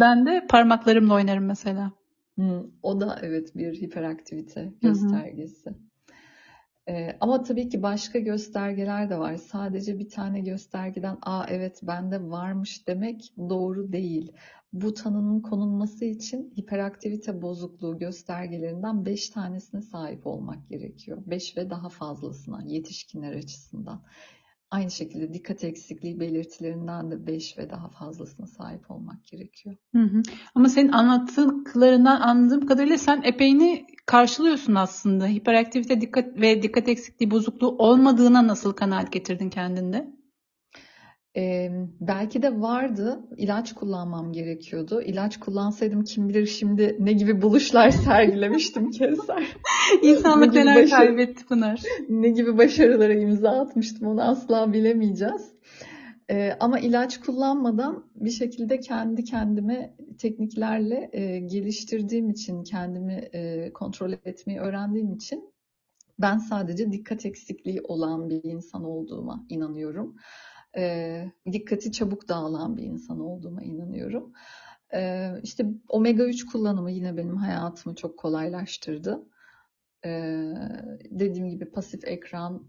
Ben 0.00 0.26
de 0.26 0.46
parmaklarımla 0.48 1.14
oynarım 1.14 1.44
mesela. 1.44 1.92
Hmm, 2.36 2.62
o 2.82 3.00
da 3.00 3.18
evet 3.22 3.56
bir 3.56 3.74
hiperaktivite 3.82 4.72
göstergesi. 4.82 5.70
Hı 5.70 5.74
hı. 5.74 5.78
Ee, 6.88 7.16
ama 7.20 7.42
tabii 7.42 7.68
ki 7.68 7.82
başka 7.82 8.18
göstergeler 8.18 9.10
de 9.10 9.18
var. 9.18 9.36
Sadece 9.36 9.98
bir 9.98 10.08
tane 10.08 10.40
göstergeden 10.40 11.18
aa 11.22 11.46
evet 11.48 11.80
bende 11.82 12.22
varmış 12.30 12.88
demek 12.88 13.32
doğru 13.38 13.92
değil. 13.92 14.32
Bu 14.72 14.94
tanının 14.94 15.40
konulması 15.40 16.04
için 16.04 16.54
hiperaktivite 16.58 17.42
bozukluğu 17.42 17.98
göstergelerinden 17.98 19.06
5 19.06 19.30
tanesine 19.30 19.82
sahip 19.82 20.26
olmak 20.26 20.68
gerekiyor. 20.68 21.22
5 21.26 21.56
ve 21.56 21.70
daha 21.70 21.88
fazlasına 21.88 22.62
yetişkinler 22.62 23.32
açısından. 23.32 24.02
Aynı 24.70 24.90
şekilde 24.90 25.34
dikkat 25.34 25.64
eksikliği 25.64 26.20
belirtilerinden 26.20 27.10
de 27.10 27.26
5 27.26 27.58
ve 27.58 27.70
daha 27.70 27.88
fazlasına 27.88 28.46
sahip 28.46 28.90
olmak 28.90 29.24
gerekiyor. 29.24 29.76
Hı 29.92 30.02
hı. 30.02 30.22
Ama 30.54 30.68
senin 30.68 30.92
anlattıklarından 30.92 32.20
anladığım 32.20 32.66
kadarıyla 32.66 32.98
sen 32.98 33.22
epeyini 33.22 33.86
karşılıyorsun 34.06 34.74
aslında. 34.74 35.26
Hiperaktivite 35.26 36.00
dikkat 36.00 36.40
ve 36.40 36.62
dikkat 36.62 36.88
eksikliği 36.88 37.30
bozukluğu 37.30 37.76
olmadığına 37.78 38.46
nasıl 38.46 38.72
kanaat 38.72 39.12
getirdin 39.12 39.50
kendinde? 39.50 40.15
Ee, 41.36 41.70
belki 42.00 42.42
de 42.42 42.60
vardı. 42.60 43.20
İlaç 43.36 43.72
kullanmam 43.74 44.32
gerekiyordu. 44.32 45.02
İlaç 45.02 45.40
kullansaydım 45.40 46.04
kim 46.04 46.28
bilir 46.28 46.46
şimdi 46.46 46.96
ne 47.00 47.12
gibi 47.12 47.42
buluşlar 47.42 47.90
sergilemiştim 48.04 48.90
Kevser. 48.90 49.56
İnsanlık 50.02 50.54
ne 50.54 50.60
neler 50.60 50.90
kaybetti 50.90 51.46
Pınar. 51.46 51.82
Ne 52.08 52.28
gibi 52.28 52.58
başarılara 52.58 53.14
imza 53.14 53.50
atmıştım 53.50 54.08
onu 54.08 54.22
asla 54.22 54.72
bilemeyeceğiz. 54.72 55.52
E, 56.30 56.52
ama 56.60 56.78
ilaç 56.78 57.20
kullanmadan 57.20 58.04
bir 58.14 58.30
şekilde 58.30 58.80
kendi 58.80 59.24
kendime 59.24 59.96
tekniklerle 60.18 61.10
e, 61.12 61.38
geliştirdiğim 61.38 62.30
için, 62.30 62.62
kendimi 62.62 63.28
e, 63.32 63.72
kontrol 63.72 64.12
etmeyi 64.24 64.60
öğrendiğim 64.60 65.12
için 65.12 65.52
ben 66.18 66.38
sadece 66.38 66.92
dikkat 66.92 67.26
eksikliği 67.26 67.80
olan 67.82 68.30
bir 68.30 68.44
insan 68.44 68.84
olduğuma 68.84 69.46
inanıyorum. 69.48 70.16
E, 70.76 71.32
dikkati 71.52 71.92
çabuk 71.92 72.28
dağılan 72.28 72.76
bir 72.76 72.82
insan 72.82 73.20
olduğuma 73.20 73.62
inanıyorum. 73.62 74.32
E, 74.94 75.30
işte 75.42 75.66
omega 75.88 76.24
3 76.24 76.46
kullanımı 76.46 76.90
yine 76.90 77.16
benim 77.16 77.36
hayatımı 77.36 77.94
çok 77.94 78.18
kolaylaştırdı. 78.18 79.22
E, 80.04 80.10
dediğim 81.10 81.50
gibi 81.50 81.70
pasif 81.70 82.04
ekran 82.04 82.66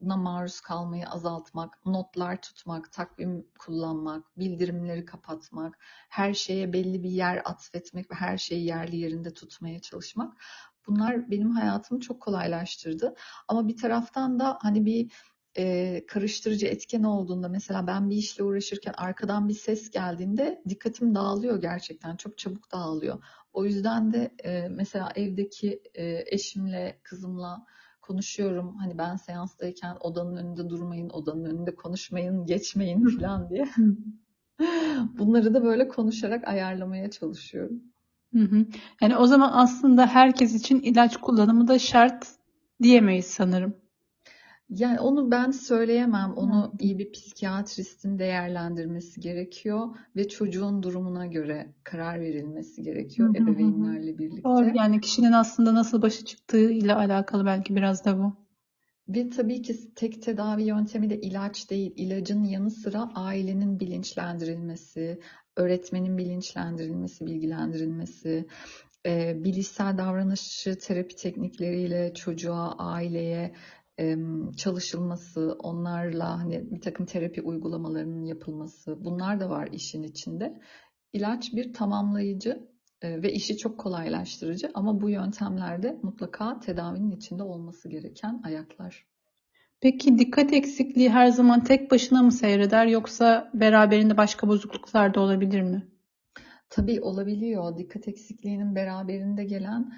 maruz 0.00 0.60
kalmayı 0.60 1.08
azaltmak, 1.08 1.86
notlar 1.86 2.42
tutmak, 2.42 2.92
takvim 2.92 3.46
kullanmak, 3.58 4.38
bildirimleri 4.38 5.04
kapatmak, 5.04 5.78
her 6.08 6.34
şeye 6.34 6.72
belli 6.72 7.02
bir 7.02 7.10
yer 7.10 7.42
atfetmek 7.44 8.10
ve 8.10 8.14
her 8.14 8.38
şeyi 8.38 8.64
yerli 8.64 8.96
yerinde 8.96 9.32
tutmaya 9.34 9.80
çalışmak. 9.80 10.36
Bunlar 10.86 11.30
benim 11.30 11.50
hayatımı 11.50 12.00
çok 12.00 12.20
kolaylaştırdı. 12.22 13.14
Ama 13.48 13.68
bir 13.68 13.76
taraftan 13.76 14.40
da 14.40 14.58
hani 14.60 14.86
bir 14.86 15.12
e, 15.56 16.04
karıştırıcı 16.06 16.66
etken 16.66 17.02
olduğunda 17.02 17.48
mesela 17.48 17.86
ben 17.86 18.10
bir 18.10 18.16
işle 18.16 18.44
uğraşırken 18.44 18.94
arkadan 18.96 19.48
bir 19.48 19.54
ses 19.54 19.90
geldiğinde 19.90 20.62
dikkatim 20.68 21.14
dağılıyor 21.14 21.60
gerçekten 21.60 22.16
çok 22.16 22.38
çabuk 22.38 22.72
dağılıyor. 22.72 23.24
O 23.52 23.64
yüzden 23.64 24.12
de 24.12 24.34
e, 24.44 24.68
mesela 24.68 25.12
evdeki 25.14 25.82
e, 25.94 26.24
eşimle 26.26 27.00
kızımla 27.02 27.66
konuşuyorum. 28.00 28.76
Hani 28.76 28.98
ben 28.98 29.16
seanstayken 29.16 29.96
odanın 30.00 30.36
önünde 30.36 30.70
durmayın, 30.70 31.10
odanın 31.10 31.44
önünde 31.44 31.74
konuşmayın, 31.74 32.46
geçmeyin 32.46 33.18
falan 33.18 33.50
diye. 33.50 33.68
Bunları 35.18 35.54
da 35.54 35.64
böyle 35.64 35.88
konuşarak 35.88 36.48
ayarlamaya 36.48 37.10
çalışıyorum. 37.10 37.82
Hı 38.32 38.42
hı. 38.42 38.66
Yani 39.00 39.16
o 39.16 39.26
zaman 39.26 39.50
aslında 39.52 40.06
herkes 40.06 40.54
için 40.54 40.80
ilaç 40.80 41.16
kullanımı 41.16 41.68
da 41.68 41.78
şart 41.78 42.28
diyemeyiz 42.82 43.26
sanırım. 43.26 43.74
Yani 44.70 45.00
onu 45.00 45.30
ben 45.30 45.50
söyleyemem. 45.50 46.32
Onu 46.36 46.72
iyi 46.78 46.98
bir 46.98 47.12
psikiyatristin 47.12 48.18
değerlendirmesi 48.18 49.20
gerekiyor 49.20 49.96
ve 50.16 50.28
çocuğun 50.28 50.82
durumuna 50.82 51.26
göre 51.26 51.74
karar 51.84 52.20
verilmesi 52.20 52.82
gerekiyor 52.82 53.36
ebeveynlerle 53.36 54.18
birlikte. 54.18 54.44
Doğru 54.44 54.70
yani 54.74 55.00
kişinin 55.00 55.32
aslında 55.32 55.74
nasıl 55.74 56.02
başa 56.02 56.24
çıktığı 56.24 56.70
ile 56.70 56.94
alakalı 56.94 57.46
belki 57.46 57.76
biraz 57.76 58.04
da 58.04 58.18
bu. 58.18 58.32
Ve 59.08 59.28
tabii 59.28 59.62
ki 59.62 59.94
tek 59.94 60.22
tedavi 60.22 60.62
yöntemi 60.62 61.10
de 61.10 61.20
ilaç 61.20 61.70
değil. 61.70 61.92
İlacın 61.96 62.44
yanı 62.44 62.70
sıra 62.70 63.10
ailenin 63.14 63.80
bilinçlendirilmesi, 63.80 65.20
öğretmenin 65.56 66.18
bilinçlendirilmesi, 66.18 67.26
bilgilendirilmesi, 67.26 68.46
e, 69.06 69.44
bilişsel 69.44 69.98
davranışçı 69.98 70.78
terapi 70.78 71.16
teknikleriyle 71.16 72.14
çocuğa, 72.14 72.74
aileye 72.78 73.54
çalışılması, 74.56 75.56
onlarla 75.58 76.38
hani 76.38 76.70
bir 76.70 76.80
takım 76.80 77.06
terapi 77.06 77.42
uygulamalarının 77.42 78.24
yapılması, 78.24 79.04
bunlar 79.04 79.40
da 79.40 79.50
var 79.50 79.68
işin 79.72 80.02
içinde. 80.02 80.60
İlaç 81.12 81.52
bir 81.52 81.72
tamamlayıcı 81.72 82.70
ve 83.04 83.32
işi 83.32 83.56
çok 83.56 83.78
kolaylaştırıcı 83.78 84.70
ama 84.74 85.00
bu 85.00 85.10
yöntemlerde 85.10 85.98
mutlaka 86.02 86.60
tedavinin 86.60 87.10
içinde 87.10 87.42
olması 87.42 87.88
gereken 87.88 88.40
ayaklar. 88.44 89.06
Peki 89.80 90.18
dikkat 90.18 90.52
eksikliği 90.52 91.10
her 91.10 91.26
zaman 91.26 91.64
tek 91.64 91.90
başına 91.90 92.22
mı 92.22 92.32
seyreder 92.32 92.86
yoksa 92.86 93.50
beraberinde 93.54 94.16
başka 94.16 94.48
bozukluklar 94.48 95.14
da 95.14 95.20
olabilir 95.20 95.62
mi? 95.62 95.88
Tabii 96.70 97.00
olabiliyor. 97.00 97.78
Dikkat 97.78 98.08
eksikliğinin 98.08 98.74
beraberinde 98.74 99.44
gelen 99.44 99.92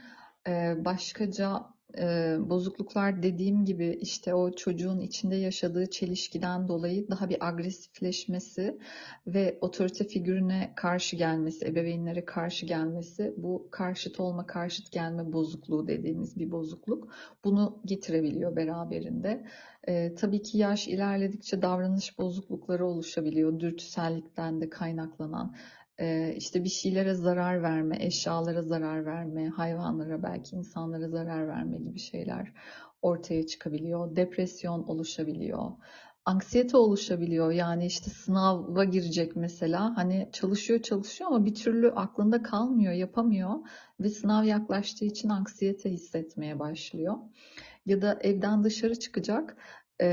başkaca 0.85 1.63
e, 1.99 2.37
bozukluklar 2.41 3.23
dediğim 3.23 3.65
gibi 3.65 3.99
işte 4.01 4.35
o 4.35 4.53
çocuğun 4.53 5.01
içinde 5.01 5.37
yaşadığı 5.37 5.91
çelişkiden 5.91 6.69
dolayı 6.69 7.09
daha 7.11 7.29
bir 7.29 7.49
agresifleşmesi 7.49 8.79
ve 9.27 9.59
otorite 9.61 10.05
figürüne 10.05 10.73
karşı 10.77 11.17
gelmesi, 11.17 11.67
ebeveynlere 11.67 12.25
karşı 12.25 12.67
gelmesi 12.67 13.35
bu 13.37 13.69
karşıt 13.71 14.21
olma, 14.21 14.47
karşıt 14.47 14.93
gelme 14.93 15.33
bozukluğu 15.33 15.87
dediğimiz 15.89 16.39
bir 16.39 16.51
bozukluk. 16.51 17.09
Bunu 17.45 17.83
getirebiliyor 17.85 18.57
beraberinde. 18.57 19.47
E, 19.89 20.15
tabii 20.15 20.43
ki 20.43 20.59
yaş 20.59 20.89
ilerledikçe 20.89 21.63
davranış 21.63 22.19
bozuklukları 22.19 22.87
oluşabiliyor. 22.87 23.61
Dürtüsellikten 23.61 24.61
de 24.61 24.71
kaynaklanan 24.71 25.55
işte 26.37 26.65
bir 26.65 26.69
şeylere 26.69 27.15
zarar 27.15 27.63
verme, 27.63 27.97
eşyalara 28.01 28.63
zarar 28.63 29.07
verme, 29.07 29.49
hayvanlara 29.49 30.23
belki 30.23 30.57
insanlara 30.57 31.09
zarar 31.09 31.49
verme 31.49 31.79
gibi 31.79 31.99
şeyler 31.99 32.53
ortaya 33.03 33.47
çıkabiliyor. 33.47 34.17
Depresyon 34.17 34.83
oluşabiliyor. 34.83 35.73
Anksiyete 36.25 36.77
oluşabiliyor. 36.77 37.53
Yani 37.53 37.87
işte 37.87 38.11
sınava 38.11 38.85
girecek 38.85 39.37
mesela. 39.37 39.97
Hani 39.97 40.29
çalışıyor 40.33 40.83
çalışıyor 40.83 41.31
ama 41.31 41.45
bir 41.45 41.55
türlü 41.55 41.91
aklında 41.91 42.43
kalmıyor, 42.43 42.93
yapamıyor 42.93 43.55
ve 44.01 44.09
sınav 44.09 44.45
yaklaştığı 44.45 45.05
için 45.05 45.29
anksiyete 45.29 45.91
hissetmeye 45.91 46.59
başlıyor. 46.59 47.17
Ya 47.87 48.03
da 48.03 48.19
evden 48.21 48.65
dışarı 48.65 48.99
çıkacak 48.99 49.57
e, 50.01 50.07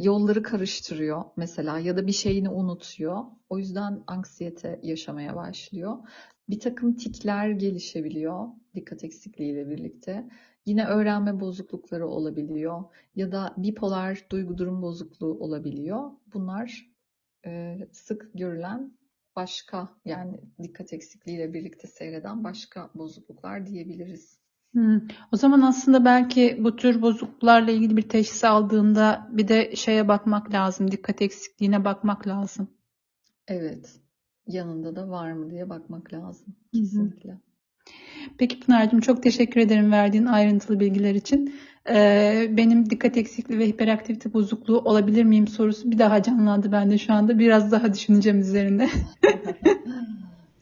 yolları 0.00 0.42
karıştırıyor 0.42 1.24
mesela 1.36 1.78
ya 1.78 1.96
da 1.96 2.06
bir 2.06 2.12
şeyini 2.12 2.48
unutuyor. 2.48 3.24
O 3.48 3.58
yüzden 3.58 4.02
anksiyete 4.06 4.80
yaşamaya 4.82 5.36
başlıyor. 5.36 5.96
Bir 6.48 6.60
takım 6.60 6.96
tikler 6.96 7.50
gelişebiliyor 7.50 8.48
dikkat 8.74 9.04
eksikliğiyle 9.04 9.70
birlikte. 9.70 10.28
Yine 10.66 10.86
öğrenme 10.86 11.40
bozuklukları 11.40 12.08
olabiliyor 12.08 12.84
ya 13.14 13.32
da 13.32 13.54
bipolar 13.56 14.26
duygu 14.30 14.58
durum 14.58 14.82
bozukluğu 14.82 15.38
olabiliyor. 15.40 16.10
Bunlar 16.34 16.90
e, 17.46 17.78
sık 17.92 18.30
görülen 18.34 18.98
başka 19.36 19.88
yani 20.04 20.40
dikkat 20.62 20.92
eksikliğiyle 20.92 21.54
birlikte 21.54 21.88
seyreden 21.88 22.44
başka 22.44 22.90
bozukluklar 22.94 23.66
diyebiliriz. 23.66 24.35
Hmm. 24.76 25.00
O 25.32 25.36
zaman 25.36 25.60
aslında 25.60 26.04
belki 26.04 26.58
bu 26.60 26.76
tür 26.76 27.02
bozukluklarla 27.02 27.70
ilgili 27.70 27.96
bir 27.96 28.08
teşhis 28.08 28.44
aldığında 28.44 29.28
bir 29.30 29.48
de 29.48 29.76
şeye 29.76 30.08
bakmak 30.08 30.52
lazım, 30.52 30.90
dikkat 30.90 31.22
eksikliğine 31.22 31.84
bakmak 31.84 32.26
lazım. 32.26 32.68
Evet, 33.48 34.00
yanında 34.46 34.96
da 34.96 35.08
var 35.08 35.32
mı 35.32 35.50
diye 35.50 35.70
bakmak 35.70 36.12
lazım 36.12 36.46
kesinlikle. 36.74 37.38
Peki 38.38 38.60
Pınar'cığım 38.60 39.00
çok 39.00 39.22
teşekkür 39.22 39.60
ederim 39.60 39.92
verdiğin 39.92 40.26
ayrıntılı 40.26 40.80
bilgiler 40.80 41.14
için. 41.14 41.54
Ee, 41.88 42.46
benim 42.50 42.90
dikkat 42.90 43.16
eksikliği 43.16 43.60
ve 43.60 43.66
hiperaktivite 43.66 44.32
bozukluğu 44.32 44.78
olabilir 44.78 45.24
miyim 45.24 45.48
sorusu 45.48 45.90
bir 45.90 45.98
daha 45.98 46.22
canlandı 46.22 46.72
bende 46.72 46.98
şu 46.98 47.12
anda. 47.12 47.38
Biraz 47.38 47.72
daha 47.72 47.94
düşüneceğim 47.94 48.40
üzerinde. 48.40 48.88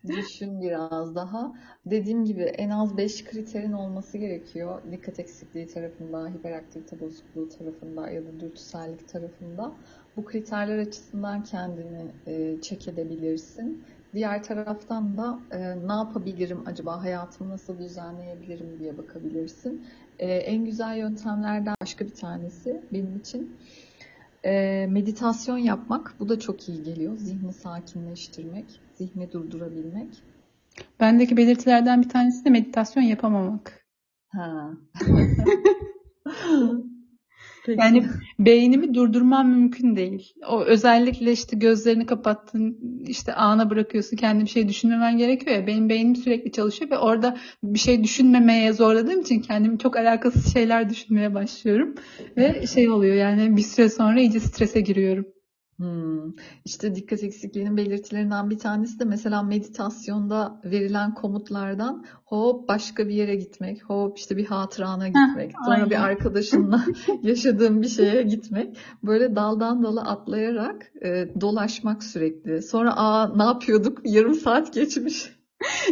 Düşün 0.08 0.60
biraz 0.60 1.14
daha. 1.14 1.52
Dediğim 1.86 2.24
gibi 2.24 2.42
en 2.42 2.70
az 2.70 2.96
5 2.96 3.24
kriterin 3.24 3.72
olması 3.72 4.18
gerekiyor. 4.18 4.82
Dikkat 4.92 5.18
eksikliği 5.18 5.66
tarafında, 5.66 6.28
hiperaktivite 6.28 7.00
bozukluğu 7.00 7.48
tarafında 7.48 8.10
ya 8.10 8.22
da 8.22 8.40
dürtüsellik 8.40 9.08
tarafında. 9.08 9.72
Bu 10.16 10.24
kriterler 10.24 10.78
açısından 10.78 11.44
kendini 11.44 12.06
e, 12.26 12.60
çek 12.60 12.88
edebilirsin. 12.88 13.84
Diğer 14.14 14.42
taraftan 14.42 15.16
da 15.16 15.38
e, 15.50 15.58
ne 15.88 15.92
yapabilirim 15.92 16.62
acaba, 16.66 17.02
hayatımı 17.02 17.50
nasıl 17.50 17.78
düzenleyebilirim 17.78 18.78
diye 18.78 18.98
bakabilirsin. 18.98 19.86
E, 20.18 20.34
en 20.34 20.64
güzel 20.64 20.96
yöntemlerden 20.96 21.74
başka 21.80 22.04
bir 22.04 22.14
tanesi 22.14 22.82
benim 22.92 23.16
için 23.16 23.56
e, 24.44 24.86
meditasyon 24.90 25.58
yapmak. 25.58 26.14
Bu 26.20 26.28
da 26.28 26.38
çok 26.38 26.68
iyi 26.68 26.82
geliyor. 26.82 27.16
Zihni 27.16 27.52
sakinleştirmek 27.52 28.83
zihni 28.98 29.32
durdurabilmek. 29.32 30.08
Bendeki 31.00 31.36
belirtilerden 31.36 32.02
bir 32.02 32.08
tanesi 32.08 32.44
de 32.44 32.50
meditasyon 32.50 33.02
yapamamak. 33.02 33.86
Ha. 34.28 34.70
Yani 37.68 38.04
beynimi 38.38 38.94
durdurmam 38.94 39.50
mümkün 39.50 39.96
değil. 39.96 40.34
O 40.48 40.64
özellikle 40.64 41.32
işte 41.32 41.56
gözlerini 41.56 42.06
kapattın, 42.06 42.78
işte 43.06 43.34
ana 43.34 43.70
bırakıyorsun, 43.70 44.16
kendi 44.16 44.44
bir 44.44 44.50
şey 44.50 44.68
düşünmemen 44.68 45.18
gerekiyor 45.18 45.56
ya. 45.56 45.66
Benim 45.66 45.88
beynim 45.88 46.16
sürekli 46.16 46.52
çalışıyor 46.52 46.90
ve 46.90 46.98
orada 46.98 47.36
bir 47.62 47.78
şey 47.78 48.04
düşünmemeye 48.04 48.72
zorladığım 48.72 49.20
için 49.20 49.40
kendimi 49.40 49.78
çok 49.78 49.96
alakasız 49.96 50.52
şeyler 50.52 50.90
düşünmeye 50.90 51.34
başlıyorum. 51.34 51.94
Ve 52.36 52.66
şey 52.66 52.90
oluyor 52.90 53.14
yani 53.14 53.56
bir 53.56 53.62
süre 53.62 53.88
sonra 53.88 54.20
iyice 54.20 54.40
strese 54.40 54.80
giriyorum. 54.80 55.26
Hmm. 55.76 56.32
İşte 56.64 56.94
dikkat 56.94 57.22
eksikliğinin 57.22 57.76
belirtilerinden 57.76 58.50
bir 58.50 58.58
tanesi 58.58 59.00
de 59.00 59.04
mesela 59.04 59.42
meditasyonda 59.42 60.60
verilen 60.64 61.14
komutlardan 61.14 62.04
hop 62.24 62.68
başka 62.68 63.08
bir 63.08 63.14
yere 63.14 63.34
gitmek, 63.36 63.84
hop 63.84 64.18
işte 64.18 64.36
bir 64.36 64.46
hatırana 64.46 65.08
gitmek, 65.08 65.52
Heh, 65.52 65.64
sonra 65.64 65.90
bir 65.90 65.94
aynen. 65.94 66.06
arkadaşınla 66.06 66.84
yaşadığın 67.22 67.82
bir 67.82 67.88
şeye 67.88 68.22
gitmek. 68.22 68.76
Böyle 69.02 69.36
daldan 69.36 69.82
dala 69.82 70.08
atlayarak 70.10 70.92
e, 71.04 71.28
dolaşmak 71.40 72.04
sürekli. 72.04 72.62
Sonra 72.62 72.96
aa 72.96 73.36
ne 73.36 73.42
yapıyorduk? 73.44 74.00
Yarım 74.04 74.34
saat 74.34 74.74
geçmiş. 74.74 75.34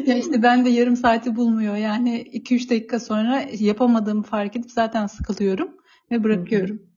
Ya 0.07 0.19
işte 0.19 0.43
ben 0.43 0.65
de 0.65 0.71
yarım 0.71 0.97
saati 0.97 1.37
bulmuyor. 1.37 1.77
Yani 1.77 2.23
2-3 2.33 2.71
dakika 2.71 3.01
sonra 3.01 3.45
yapamadığımı 3.59 4.23
fark 4.23 4.57
edip 4.57 4.71
zaten 4.71 5.07
sıkılıyorum 5.07 5.69
ve 6.11 6.15
Hı 6.15 6.19
hı. 6.19 6.25
bırakıyorum. 6.25 6.92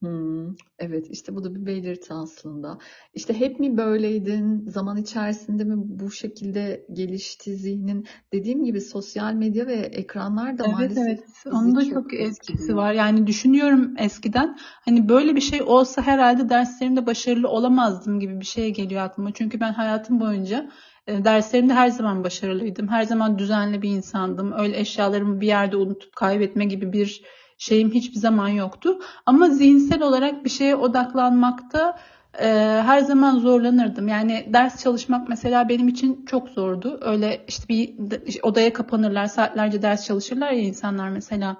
Hmm, 0.00 0.54
evet 0.78 1.06
işte 1.10 1.34
bu 1.36 1.44
da 1.44 1.54
bir 1.54 1.66
belirti 1.66 2.14
aslında. 2.14 2.78
İşte 3.14 3.40
hep 3.40 3.60
mi 3.60 3.76
böyleydin? 3.76 4.68
Zaman 4.68 4.96
içerisinde 4.96 5.64
mi 5.64 5.74
bu 5.76 6.10
şekilde 6.10 6.86
gelişti 6.92 7.56
zihnin? 7.56 8.06
Dediğim 8.32 8.64
gibi 8.64 8.80
sosyal 8.80 9.34
medya 9.34 9.66
ve 9.66 9.74
ekranlar 9.74 10.58
da 10.58 10.64
Evet 10.64 10.72
maalesef 10.72 11.06
evet. 11.08 11.24
Onun 11.52 11.66
bizi 11.66 11.76
da 11.76 11.84
çok 11.84 11.92
çok 11.94 12.14
etkisi 12.14 12.52
etkiliyor. 12.52 12.76
var. 12.76 12.92
Yani 12.92 13.26
düşünüyorum 13.26 13.94
eskiden 13.98 14.58
hani 14.84 15.08
böyle 15.08 15.36
bir 15.36 15.40
şey 15.40 15.62
olsa 15.62 16.02
herhalde 16.02 16.48
derslerimde 16.48 17.06
başarılı 17.06 17.48
olamazdım 17.48 18.20
gibi 18.20 18.40
bir 18.40 18.46
şey 18.46 18.74
geliyor 18.74 19.02
aklıma. 19.02 19.32
Çünkü 19.32 19.60
ben 19.60 19.72
hayatım 19.72 20.20
boyunca 20.20 20.70
e, 21.06 21.24
derslerimde 21.24 21.74
her 21.74 21.88
zaman 21.88 22.24
başarılıydım. 22.24 22.88
Her 22.88 23.02
zaman 23.02 23.38
düzenli 23.38 23.82
bir 23.82 23.90
insandım. 23.90 24.52
Öyle 24.52 24.80
eşyalarımı 24.80 25.40
bir 25.40 25.46
yerde 25.46 25.76
unutup 25.76 26.16
kaybetme 26.16 26.64
gibi 26.64 26.92
bir 26.92 27.22
şeyim 27.60 27.90
hiçbir 27.90 28.18
zaman 28.18 28.48
yoktu. 28.48 28.98
Ama 29.26 29.48
zihinsel 29.48 30.02
olarak 30.02 30.44
bir 30.44 30.50
şeye 30.50 30.76
odaklanmakta 30.76 31.98
e, 32.40 32.46
her 32.86 33.00
zaman 33.00 33.38
zorlanırdım. 33.38 34.08
Yani 34.08 34.48
ders 34.52 34.82
çalışmak 34.82 35.28
mesela 35.28 35.68
benim 35.68 35.88
için 35.88 36.24
çok 36.24 36.48
zordu. 36.48 37.00
Öyle 37.02 37.44
işte 37.48 37.68
bir 37.68 37.94
odaya 38.42 38.72
kapanırlar, 38.72 39.26
saatlerce 39.26 39.82
ders 39.82 40.06
çalışırlar 40.06 40.50
ya 40.50 40.60
insanlar 40.60 41.08
mesela. 41.08 41.56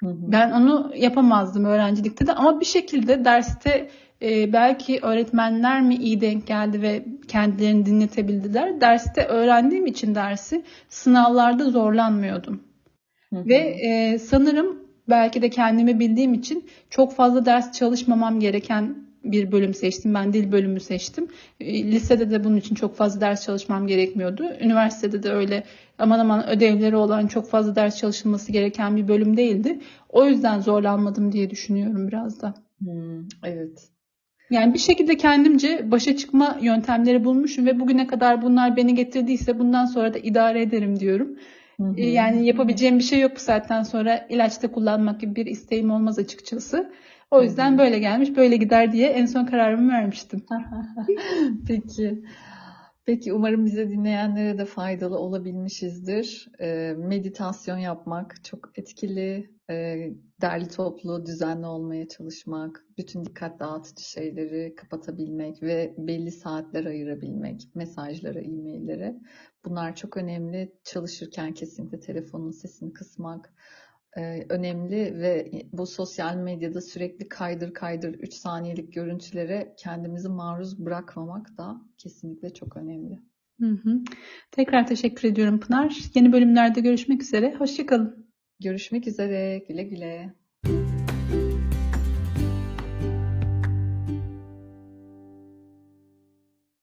Hı 0.00 0.06
hı. 0.06 0.32
Ben 0.32 0.50
onu 0.50 0.92
yapamazdım 0.96 1.64
öğrencilikte 1.64 2.26
de 2.26 2.32
ama 2.32 2.60
bir 2.60 2.64
şekilde 2.64 3.24
derste 3.24 3.90
e, 4.22 4.52
belki 4.52 5.00
öğretmenler 5.02 5.82
mi 5.82 5.94
iyi 5.94 6.20
denk 6.20 6.46
geldi 6.46 6.82
ve 6.82 7.04
kendilerini 7.28 7.86
dinletebildiler. 7.86 8.80
Derste 8.80 9.24
öğrendiğim 9.24 9.86
için 9.86 10.14
dersi 10.14 10.64
sınavlarda 10.88 11.70
zorlanmıyordum. 11.70 12.62
Hı 13.30 13.36
Ve 13.46 13.74
hı. 13.74 13.86
e, 13.86 14.18
sanırım 14.18 14.83
belki 15.08 15.42
de 15.42 15.50
kendimi 15.50 16.00
bildiğim 16.00 16.34
için 16.34 16.64
çok 16.90 17.14
fazla 17.14 17.46
ders 17.46 17.72
çalışmamam 17.72 18.40
gereken 18.40 19.04
bir 19.24 19.52
bölüm 19.52 19.74
seçtim. 19.74 20.14
Ben 20.14 20.32
dil 20.32 20.52
bölümü 20.52 20.80
seçtim. 20.80 21.28
E, 21.60 21.84
Lisede 21.84 22.30
de 22.30 22.44
bunun 22.44 22.56
için 22.56 22.74
çok 22.74 22.96
fazla 22.96 23.20
ders 23.20 23.44
çalışmam 23.44 23.86
gerekmiyordu. 23.86 24.44
Üniversitede 24.60 25.22
de 25.22 25.30
öyle 25.30 25.64
aman 25.98 26.18
aman 26.18 26.48
ödevleri 26.48 26.96
olan 26.96 27.26
çok 27.26 27.48
fazla 27.48 27.76
ders 27.76 27.96
çalışılması 27.96 28.52
gereken 28.52 28.96
bir 28.96 29.08
bölüm 29.08 29.36
değildi. 29.36 29.80
O 30.08 30.26
yüzden 30.26 30.60
zorlanmadım 30.60 31.32
diye 31.32 31.50
düşünüyorum 31.50 32.08
biraz 32.08 32.42
da. 32.42 32.54
Hmm, 32.78 33.28
evet. 33.44 33.88
Yani 34.50 34.74
bir 34.74 34.78
şekilde 34.78 35.16
kendimce 35.16 35.90
başa 35.90 36.16
çıkma 36.16 36.58
yöntemleri 36.62 37.24
bulmuşum 37.24 37.66
ve 37.66 37.80
bugüne 37.80 38.06
kadar 38.06 38.42
bunlar 38.42 38.76
beni 38.76 38.94
getirdiyse 38.94 39.58
bundan 39.58 39.84
sonra 39.84 40.14
da 40.14 40.18
idare 40.18 40.62
ederim 40.62 41.00
diyorum. 41.00 41.36
Hı 41.80 41.84
E, 41.96 42.02
hı. 42.02 42.06
Yani 42.06 42.46
yapabileceğim 42.46 42.98
bir 42.98 43.04
şey 43.04 43.20
yok 43.20 43.32
bu 43.36 43.40
saatten 43.40 43.82
sonra 43.82 44.26
ilaçta 44.28 44.72
kullanmak 44.72 45.20
gibi 45.20 45.36
bir 45.36 45.46
isteğim 45.46 45.90
olmaz 45.90 46.18
açıkçası. 46.18 46.92
O 47.30 47.42
yüzden 47.42 47.72
hı. 47.74 47.78
böyle 47.78 47.98
gelmiş, 47.98 48.36
böyle 48.36 48.56
gider 48.56 48.92
diye 48.92 49.08
en 49.08 49.26
son 49.26 49.46
kararımı 49.46 49.92
vermiştim. 49.92 50.42
Peki. 51.66 52.22
Peki 53.06 53.32
umarım 53.32 53.66
bize 53.66 53.90
dinleyenlere 53.90 54.58
de 54.58 54.64
faydalı 54.64 55.18
olabilmişizdir. 55.18 56.48
Ee, 56.60 56.94
meditasyon 56.98 57.76
yapmak 57.78 58.44
çok 58.44 58.78
etkili. 58.78 59.50
Ee, 59.70 60.12
derli 60.40 60.68
toplu, 60.68 61.26
düzenli 61.26 61.66
olmaya 61.66 62.08
çalışmak, 62.08 62.84
bütün 62.98 63.24
dikkat 63.24 63.60
dağıtıcı 63.60 64.10
şeyleri 64.10 64.74
kapatabilmek 64.74 65.62
ve 65.62 65.94
belli 65.98 66.30
saatler 66.30 66.84
ayırabilmek, 66.84 67.68
mesajlara, 67.74 68.40
e-maillere. 68.40 69.16
Bunlar 69.64 69.96
çok 69.96 70.16
önemli. 70.16 70.72
Çalışırken 70.84 71.54
kesinlikle 71.54 72.00
telefonun 72.00 72.50
sesini 72.50 72.92
kısmak 72.92 73.46
e, 73.46 73.52
önemli 74.48 75.18
ve 75.20 75.50
bu 75.72 75.86
sosyal 75.86 76.36
medyada 76.36 76.80
sürekli 76.80 77.28
kaydır 77.28 77.74
kaydır 77.74 78.14
3 78.14 78.34
saniyelik 78.34 78.92
görüntülere 78.92 79.74
kendimizi 79.78 80.28
maruz 80.28 80.84
bırakmamak 80.84 81.58
da 81.58 81.76
kesinlikle 81.98 82.54
çok 82.54 82.76
önemli. 82.76 83.20
Hı 83.60 83.70
hı. 83.70 84.00
Tekrar 84.50 84.86
teşekkür 84.86 85.28
ediyorum 85.28 85.60
Pınar. 85.60 85.98
Yeni 86.14 86.32
bölümlerde 86.32 86.80
görüşmek 86.80 87.22
üzere. 87.22 87.54
Hoşça 87.54 87.86
kalın. 87.86 88.30
Görüşmek 88.60 89.06
üzere. 89.06 89.58
Güle 89.68 89.82
güle. 89.82 90.34